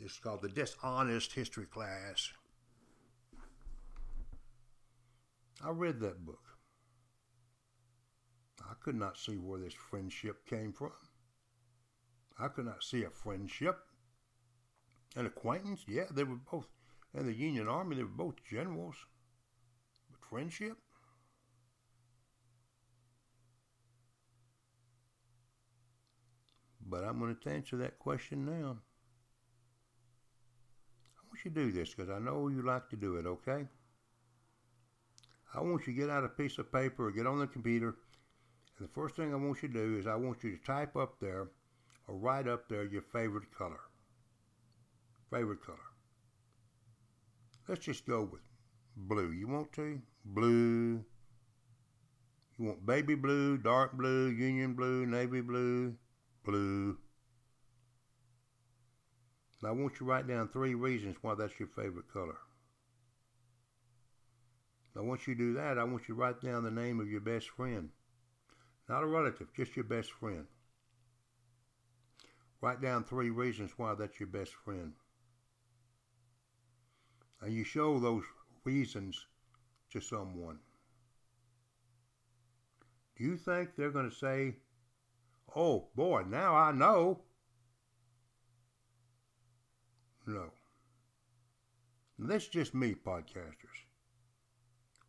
This 0.00 0.12
is 0.12 0.18
called 0.18 0.40
the 0.40 0.48
Dishonest 0.48 1.34
History 1.34 1.66
Class. 1.66 2.32
I 5.62 5.68
read 5.68 6.00
that 6.00 6.24
book. 6.24 6.44
I 8.62 8.72
could 8.82 8.96
not 8.96 9.18
see 9.18 9.36
where 9.36 9.60
this 9.60 9.74
friendship 9.74 10.46
came 10.46 10.72
from. 10.72 10.92
I 12.38 12.48
could 12.48 12.66
not 12.66 12.82
see 12.82 13.04
a 13.04 13.10
friendship. 13.10 13.85
An 15.16 15.24
acquaintance, 15.24 15.84
yeah, 15.88 16.04
they 16.10 16.24
were 16.24 16.36
both 16.36 16.68
in 17.14 17.26
the 17.26 17.32
Union 17.32 17.68
Army, 17.68 17.96
they 17.96 18.02
were 18.02 18.08
both 18.08 18.34
generals. 18.48 18.96
But 20.10 20.20
friendship? 20.28 20.76
But 26.88 27.02
I'm 27.02 27.18
going 27.18 27.34
to 27.34 27.50
answer 27.50 27.78
that 27.78 27.98
question 27.98 28.44
now. 28.44 28.76
I 31.16 31.26
want 31.26 31.44
you 31.44 31.50
to 31.50 31.64
do 31.64 31.72
this 31.72 31.94
because 31.94 32.10
I 32.10 32.18
know 32.18 32.48
you 32.48 32.62
like 32.62 32.90
to 32.90 32.96
do 32.96 33.16
it, 33.16 33.26
okay? 33.26 33.66
I 35.54 35.60
want 35.62 35.86
you 35.86 35.94
to 35.94 35.98
get 35.98 36.10
out 36.10 36.24
a 36.24 36.28
piece 36.28 36.58
of 36.58 36.70
paper 36.70 37.06
or 37.06 37.10
get 37.10 37.26
on 37.26 37.38
the 37.38 37.46
computer. 37.46 37.96
And 38.78 38.86
the 38.86 38.92
first 38.92 39.16
thing 39.16 39.32
I 39.32 39.36
want 39.36 39.62
you 39.62 39.68
to 39.68 39.74
do 39.74 39.96
is 39.96 40.06
I 40.06 40.14
want 40.14 40.44
you 40.44 40.54
to 40.54 40.62
type 40.62 40.94
up 40.94 41.18
there 41.18 41.48
or 42.06 42.14
write 42.14 42.46
up 42.46 42.68
there 42.68 42.84
your 42.84 43.02
favorite 43.02 43.50
color. 43.56 43.80
Favorite 45.30 45.64
color. 45.64 45.78
Let's 47.68 47.84
just 47.84 48.06
go 48.06 48.22
with 48.22 48.42
blue. 48.96 49.32
You 49.32 49.48
want 49.48 49.72
to? 49.72 50.00
Blue. 50.24 51.04
You 52.58 52.64
want 52.64 52.86
baby 52.86 53.14
blue, 53.14 53.58
dark 53.58 53.92
blue, 53.92 54.28
union 54.28 54.74
blue, 54.74 55.04
navy 55.04 55.40
blue, 55.40 55.94
blue. 56.44 56.96
Now 59.62 59.70
I 59.70 59.72
want 59.72 59.94
you 59.94 59.98
to 59.98 60.04
write 60.04 60.28
down 60.28 60.48
three 60.48 60.74
reasons 60.74 61.16
why 61.22 61.34
that's 61.34 61.58
your 61.58 61.68
favorite 61.68 62.12
color. 62.12 62.36
Now, 64.94 65.02
once 65.02 65.26
you 65.26 65.34
do 65.34 65.52
that, 65.54 65.78
I 65.78 65.84
want 65.84 66.08
you 66.08 66.14
to 66.14 66.20
write 66.20 66.40
down 66.40 66.64
the 66.64 66.70
name 66.70 67.00
of 67.00 67.10
your 67.10 67.20
best 67.20 67.50
friend. 67.50 67.90
Not 68.88 69.02
a 69.02 69.06
relative, 69.06 69.48
just 69.54 69.76
your 69.76 69.84
best 69.84 70.10
friend. 70.10 70.46
Write 72.62 72.80
down 72.80 73.04
three 73.04 73.28
reasons 73.28 73.72
why 73.76 73.94
that's 73.94 74.18
your 74.18 74.28
best 74.28 74.54
friend. 74.54 74.94
And 77.40 77.52
you 77.52 77.64
show 77.64 77.98
those 77.98 78.24
reasons 78.64 79.26
to 79.90 80.00
someone. 80.00 80.58
Do 83.16 83.24
you 83.24 83.36
think 83.36 83.70
they're 83.76 83.90
going 83.90 84.10
to 84.10 84.16
say, 84.16 84.56
oh 85.54 85.88
boy, 85.94 86.24
now 86.28 86.54
I 86.54 86.72
know? 86.72 87.20
No. 90.26 90.50
That's 92.18 92.48
just 92.48 92.74
me, 92.74 92.94
podcasters. 92.94 93.84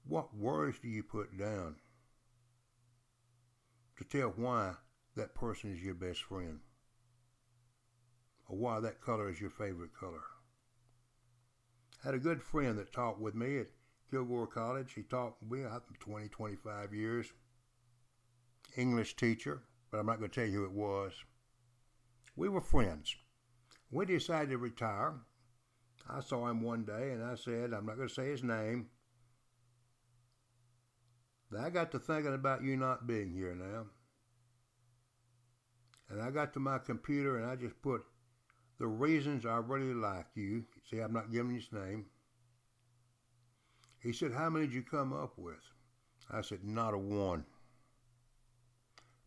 What 0.05 0.35
words 0.35 0.79
do 0.79 0.87
you 0.87 1.03
put 1.03 1.37
down 1.37 1.75
to 3.97 4.03
tell 4.03 4.29
why 4.29 4.73
that 5.15 5.33
person 5.33 5.73
is 5.73 5.81
your 5.81 5.95
best 5.95 6.23
friend? 6.23 6.59
Or 8.47 8.57
why 8.57 8.79
that 8.79 9.01
color 9.01 9.29
is 9.29 9.41
your 9.41 9.49
favorite 9.49 9.93
color? 9.99 10.23
Had 12.07 12.15
a 12.15 12.19
good 12.19 12.41
friend 12.41 12.79
that 12.79 12.93
taught 12.93 13.19
with 13.19 13.35
me 13.35 13.57
at 13.57 13.67
Kilgore 14.09 14.47
College. 14.47 14.93
He 14.93 15.03
taught 15.03 15.35
me 15.41 15.65
I 15.65 15.79
20, 15.99 16.29
25 16.29 16.93
years. 16.93 17.33
English 18.77 19.17
teacher, 19.17 19.63
but 19.91 19.97
I'm 19.97 20.05
not 20.05 20.19
going 20.19 20.29
to 20.29 20.33
tell 20.33 20.47
you 20.49 20.59
who 20.59 20.63
it 20.63 20.71
was. 20.71 21.11
We 22.37 22.47
were 22.47 22.61
friends. 22.61 23.13
We 23.91 24.05
decided 24.05 24.51
to 24.51 24.57
retire. 24.57 25.15
I 26.09 26.21
saw 26.21 26.47
him 26.47 26.61
one 26.61 26.85
day 26.85 27.11
and 27.11 27.21
I 27.21 27.35
said, 27.35 27.73
I'm 27.73 27.85
not 27.85 27.97
going 27.97 28.07
to 28.07 28.13
say 28.13 28.29
his 28.29 28.41
name, 28.41 28.87
I 31.59 31.69
got 31.69 31.91
to 31.91 31.99
thinking 31.99 32.33
about 32.33 32.63
you 32.63 32.77
not 32.77 33.05
being 33.05 33.33
here 33.33 33.53
now. 33.53 33.87
And 36.09 36.21
I 36.21 36.31
got 36.31 36.53
to 36.53 36.61
my 36.61 36.77
computer 36.77 37.37
and 37.37 37.45
I 37.45 37.57
just 37.57 37.81
put 37.81 38.05
the 38.79 38.87
reasons 38.87 39.45
I 39.45 39.57
really 39.57 39.93
like 39.93 40.27
you. 40.35 40.65
See, 40.89 40.99
I'm 40.99 41.13
not 41.13 41.31
giving 41.31 41.55
his 41.55 41.71
name. 41.71 42.05
He 43.99 44.13
said, 44.13 44.33
How 44.33 44.49
many 44.49 44.67
did 44.67 44.75
you 44.75 44.83
come 44.83 45.13
up 45.13 45.33
with? 45.37 45.61
I 46.29 46.41
said, 46.41 46.63
Not 46.63 46.93
a 46.93 46.97
one. 46.97 47.45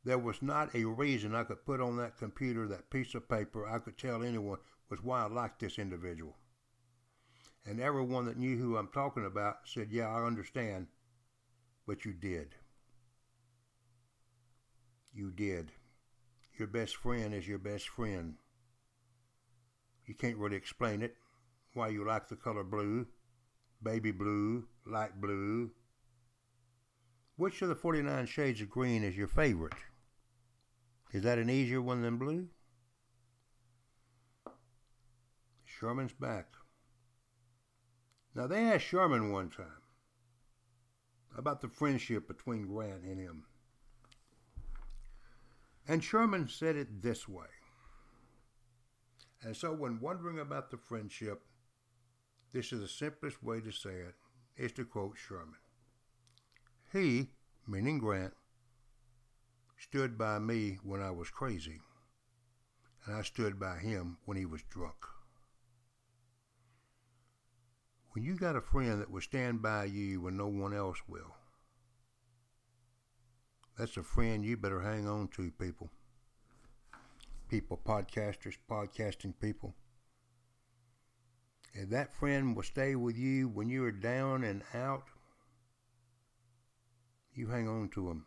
There 0.04 0.18
was 0.18 0.40
not 0.40 0.74
a 0.74 0.84
reason 0.84 1.34
I 1.34 1.44
could 1.44 1.66
put 1.66 1.80
on 1.80 1.96
that 1.98 2.16
computer, 2.16 2.66
that 2.68 2.90
piece 2.90 3.14
of 3.14 3.28
paper, 3.28 3.68
I 3.68 3.78
could 3.78 3.98
tell 3.98 4.22
anyone 4.22 4.58
was 4.88 5.02
why 5.02 5.22
I 5.22 5.26
liked 5.28 5.60
this 5.60 5.78
individual. 5.78 6.36
And 7.66 7.80
everyone 7.80 8.24
that 8.24 8.38
knew 8.38 8.56
who 8.56 8.76
I'm 8.76 8.88
talking 8.88 9.26
about 9.26 9.58
said, 9.66 9.88
Yeah, 9.90 10.08
I 10.08 10.24
understand 10.24 10.86
but 11.90 12.04
you 12.04 12.12
did. 12.12 12.54
You 15.12 15.32
did. 15.32 15.72
Your 16.56 16.68
best 16.68 16.94
friend 16.94 17.34
is 17.34 17.48
your 17.48 17.58
best 17.58 17.88
friend. 17.88 18.36
You 20.10 20.16
can't 20.16 20.38
really 20.38 20.56
explain 20.56 21.02
it. 21.02 21.14
Why 21.72 21.86
you 21.86 22.04
like 22.04 22.26
the 22.26 22.34
color 22.34 22.64
blue, 22.64 23.06
baby 23.80 24.10
blue, 24.10 24.66
light 24.84 25.20
blue. 25.20 25.70
Which 27.36 27.62
of 27.62 27.68
the 27.68 27.76
49 27.76 28.26
shades 28.26 28.60
of 28.60 28.68
green 28.68 29.04
is 29.04 29.16
your 29.16 29.28
favorite? 29.28 29.72
Is 31.12 31.22
that 31.22 31.38
an 31.38 31.48
easier 31.48 31.80
one 31.80 32.02
than 32.02 32.18
blue? 32.18 32.48
Sherman's 35.64 36.12
back. 36.12 36.48
Now, 38.34 38.48
they 38.48 38.64
asked 38.64 38.86
Sherman 38.86 39.30
one 39.30 39.50
time, 39.50 39.84
about 41.38 41.60
the 41.60 41.68
friendship 41.68 42.26
between 42.26 42.66
Grant 42.66 43.04
and 43.04 43.20
him. 43.20 43.44
And 45.86 46.02
Sherman 46.02 46.48
said 46.48 46.74
it 46.74 47.00
this 47.00 47.28
way. 47.28 47.46
And 49.42 49.56
so, 49.56 49.72
when 49.72 50.00
wondering 50.00 50.38
about 50.38 50.70
the 50.70 50.76
friendship, 50.76 51.42
this 52.52 52.72
is 52.72 52.80
the 52.80 52.88
simplest 52.88 53.42
way 53.42 53.60
to 53.60 53.70
say 53.70 53.94
it, 53.94 54.14
is 54.56 54.72
to 54.72 54.84
quote 54.84 55.16
Sherman. 55.16 55.56
He, 56.92 57.30
meaning 57.66 57.98
Grant, 57.98 58.34
stood 59.78 60.18
by 60.18 60.38
me 60.38 60.78
when 60.82 61.00
I 61.00 61.10
was 61.10 61.30
crazy, 61.30 61.80
and 63.06 63.16
I 63.16 63.22
stood 63.22 63.58
by 63.58 63.78
him 63.78 64.18
when 64.24 64.36
he 64.36 64.44
was 64.44 64.62
drunk. 64.64 65.06
When 68.12 68.24
you 68.24 68.34
got 68.34 68.56
a 68.56 68.60
friend 68.60 69.00
that 69.00 69.10
will 69.10 69.20
stand 69.20 69.62
by 69.62 69.84
you 69.84 70.20
when 70.20 70.36
no 70.36 70.48
one 70.48 70.74
else 70.74 70.98
will, 71.08 71.36
That's 73.80 73.96
a 73.96 74.02
friend 74.02 74.44
you 74.44 74.58
better 74.58 74.82
hang 74.82 75.08
on 75.08 75.28
to, 75.28 75.50
people. 75.52 75.90
People, 77.50 77.80
podcasters, 77.84 78.56
podcasting 78.70 79.34
people. 79.40 79.74
If 81.72 81.90
that 81.90 82.14
friend 82.14 82.54
will 82.54 82.62
stay 82.62 82.94
with 82.94 83.16
you 83.16 83.48
when 83.48 83.68
you 83.68 83.84
are 83.86 83.90
down 83.90 84.44
and 84.44 84.62
out, 84.72 85.08
you 87.34 87.48
hang 87.48 87.68
on 87.68 87.88
to 87.88 88.06
them. 88.06 88.26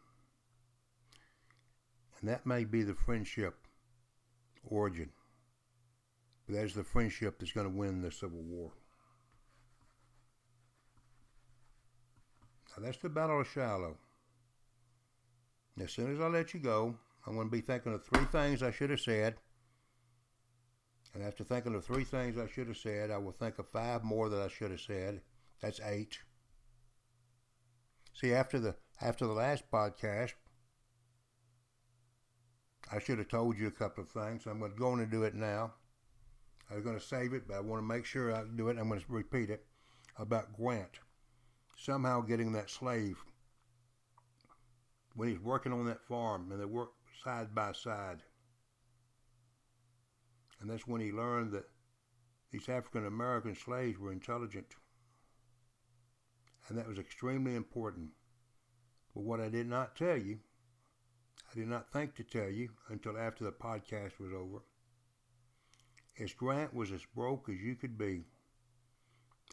And 2.19 2.29
that 2.29 2.45
may 2.45 2.65
be 2.65 2.83
the 2.83 2.95
friendship 2.95 3.55
origin. 4.65 5.09
But 6.45 6.55
that's 6.55 6.73
the 6.73 6.83
friendship 6.83 7.39
that's 7.39 7.53
going 7.53 7.71
to 7.71 7.77
win 7.77 8.01
the 8.01 8.11
Civil 8.11 8.41
War. 8.41 8.71
Now 12.75 12.83
that's 12.83 12.97
the 12.97 13.07
Battle 13.07 13.39
of 13.39 13.47
Shiloh. 13.47 13.95
As 15.81 15.93
soon 15.93 16.13
as 16.13 16.19
I 16.19 16.27
let 16.27 16.53
you 16.53 16.59
go, 16.59 16.95
I'm 17.25 17.35
going 17.35 17.47
to 17.47 17.51
be 17.51 17.61
thinking 17.61 17.93
of 17.93 18.03
three 18.03 18.25
things 18.25 18.61
I 18.61 18.71
should 18.71 18.89
have 18.89 18.99
said. 18.99 19.35
And 21.13 21.23
after 21.23 21.43
thinking 21.43 21.75
of 21.75 21.85
three 21.85 22.03
things 22.03 22.37
I 22.37 22.47
should 22.47 22.67
have 22.67 22.77
said, 22.77 23.11
I 23.11 23.17
will 23.17 23.31
think 23.31 23.59
of 23.59 23.67
five 23.69 24.03
more 24.03 24.29
that 24.29 24.41
I 24.41 24.47
should 24.47 24.71
have 24.71 24.81
said. 24.81 25.21
That's 25.61 25.79
eight. 25.81 26.19
See, 28.13 28.33
after 28.33 28.59
the 28.59 28.75
after 29.01 29.25
the 29.25 29.33
last 29.33 29.63
podcast, 29.71 30.33
I 32.91 32.99
should 32.99 33.19
have 33.19 33.29
told 33.29 33.57
you 33.57 33.67
a 33.67 33.71
couple 33.71 34.03
of 34.03 34.09
things. 34.09 34.45
I'm 34.45 34.59
going 34.75 34.99
to 34.99 35.05
do 35.05 35.23
it 35.23 35.35
now. 35.35 35.73
I 36.69 36.75
was 36.75 36.83
going 36.83 36.99
to 36.99 37.05
save 37.05 37.33
it, 37.33 37.47
but 37.47 37.55
I 37.55 37.59
want 37.59 37.81
to 37.81 37.87
make 37.87 38.05
sure 38.05 38.35
I 38.35 38.43
do 38.55 38.69
it. 38.69 38.77
I'm 38.77 38.89
going 38.89 38.99
to 38.99 39.05
repeat 39.07 39.49
it 39.49 39.65
about 40.17 40.55
Grant 40.55 40.99
somehow 41.77 42.21
getting 42.21 42.51
that 42.53 42.69
slave 42.69 43.17
when 45.15 45.27
he's 45.27 45.39
working 45.39 45.73
on 45.73 45.85
that 45.85 46.01
farm 46.07 46.51
and 46.51 46.59
they 46.59 46.65
work 46.65 46.91
side 47.23 47.53
by 47.53 47.71
side. 47.71 48.23
And 50.59 50.69
that's 50.69 50.87
when 50.87 51.01
he 51.01 51.11
learned 51.11 51.51
that 51.51 51.69
these 52.51 52.69
African 52.69 53.05
American 53.05 53.55
slaves 53.55 53.99
were 53.99 54.11
intelligent. 54.11 54.75
And 56.67 56.77
that 56.77 56.87
was 56.87 56.99
extremely 56.99 57.55
important. 57.55 58.11
But 59.13 59.23
what 59.23 59.41
I 59.41 59.49
did 59.49 59.67
not 59.67 59.95
tell 59.95 60.17
you, 60.17 60.39
I 61.51 61.55
did 61.59 61.67
not 61.67 61.91
think 61.91 62.15
to 62.15 62.23
tell 62.23 62.49
you 62.49 62.69
until 62.89 63.17
after 63.17 63.43
the 63.43 63.51
podcast 63.51 64.19
was 64.19 64.31
over, 64.33 64.59
is 66.15 66.33
Grant 66.33 66.73
was 66.73 66.91
as 66.91 67.05
broke 67.15 67.49
as 67.49 67.59
you 67.59 67.75
could 67.75 67.97
be. 67.97 68.23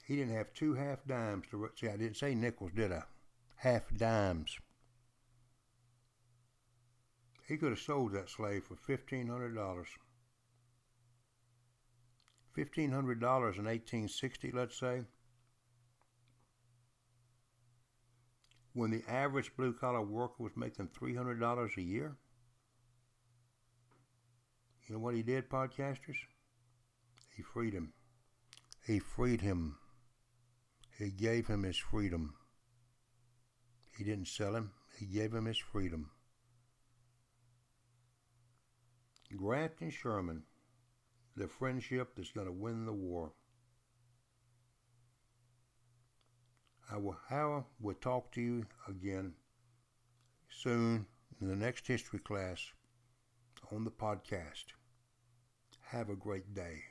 He 0.07 0.17
didn't 0.17 0.35
have 0.35 0.53
two 0.53 0.75
half 0.75 1.05
dimes 1.07 1.47
to 1.51 1.69
see. 1.77 1.89
I 1.89 1.97
didn't 1.97 2.17
say 2.17 2.35
nickels, 2.35 2.73
did 2.75 2.93
I? 2.93 3.03
Half 3.57 3.95
dimes. 3.97 4.59
He 7.51 7.57
could 7.57 7.71
have 7.71 7.81
sold 7.81 8.13
that 8.13 8.31
slave 8.31 8.63
for 8.63 8.77
fifteen 8.77 9.27
hundred 9.27 9.57
dollars. 9.57 9.89
Fifteen 12.55 12.93
hundred 12.93 13.21
dollars 13.21 13.59
in 13.59 13.67
eighteen 13.67 14.07
sixty, 14.07 14.53
let's 14.53 14.79
say. 14.79 15.01
When 18.73 18.93
the 18.93 19.03
average 19.09 19.51
blue 19.57 19.73
collar 19.73 20.01
worker 20.01 20.45
was 20.45 20.53
making 20.57 20.91
three 20.95 21.17
hundred 21.17 21.41
dollars 21.41 21.73
a 21.77 21.83
year. 21.83 22.17
You 24.87 24.95
know 24.95 25.01
what 25.01 25.17
he 25.17 25.25
did, 25.25 25.51
podcasters? 25.51 26.19
He 27.37 27.43
freed 27.43 27.75
him. 27.75 27.95
He 28.87 29.01
freed 29.01 29.41
him. 29.41 29.75
He 30.97 31.11
gave 31.11 31.49
him 31.49 31.65
his 31.65 31.79
freedom. 31.79 32.35
He 33.99 34.05
didn't 34.05 34.29
sell 34.29 34.55
him, 34.55 34.71
he 35.01 35.07
gave 35.07 35.35
him 35.35 35.47
his 35.47 35.59
freedom. 35.59 36.11
Grant 39.37 39.73
and 39.81 39.93
Sherman, 39.93 40.43
the 41.37 41.47
friendship 41.47 42.15
that's 42.17 42.33
going 42.33 42.47
to 42.47 42.53
win 42.53 42.85
the 42.85 42.93
war. 42.93 43.33
I 46.91 46.97
will, 46.97 47.17
Howard 47.29 47.65
will 47.81 47.95
talk 47.95 48.33
to 48.33 48.41
you 48.41 48.67
again 48.89 49.35
soon 50.49 51.07
in 51.41 51.49
the 51.49 51.55
next 51.55 51.87
history 51.87 52.19
class 52.19 52.73
on 53.73 53.85
the 53.85 53.91
podcast. 53.91 54.65
Have 55.87 56.11
a 56.11 56.17
great 56.17 56.53
day. 56.55 56.90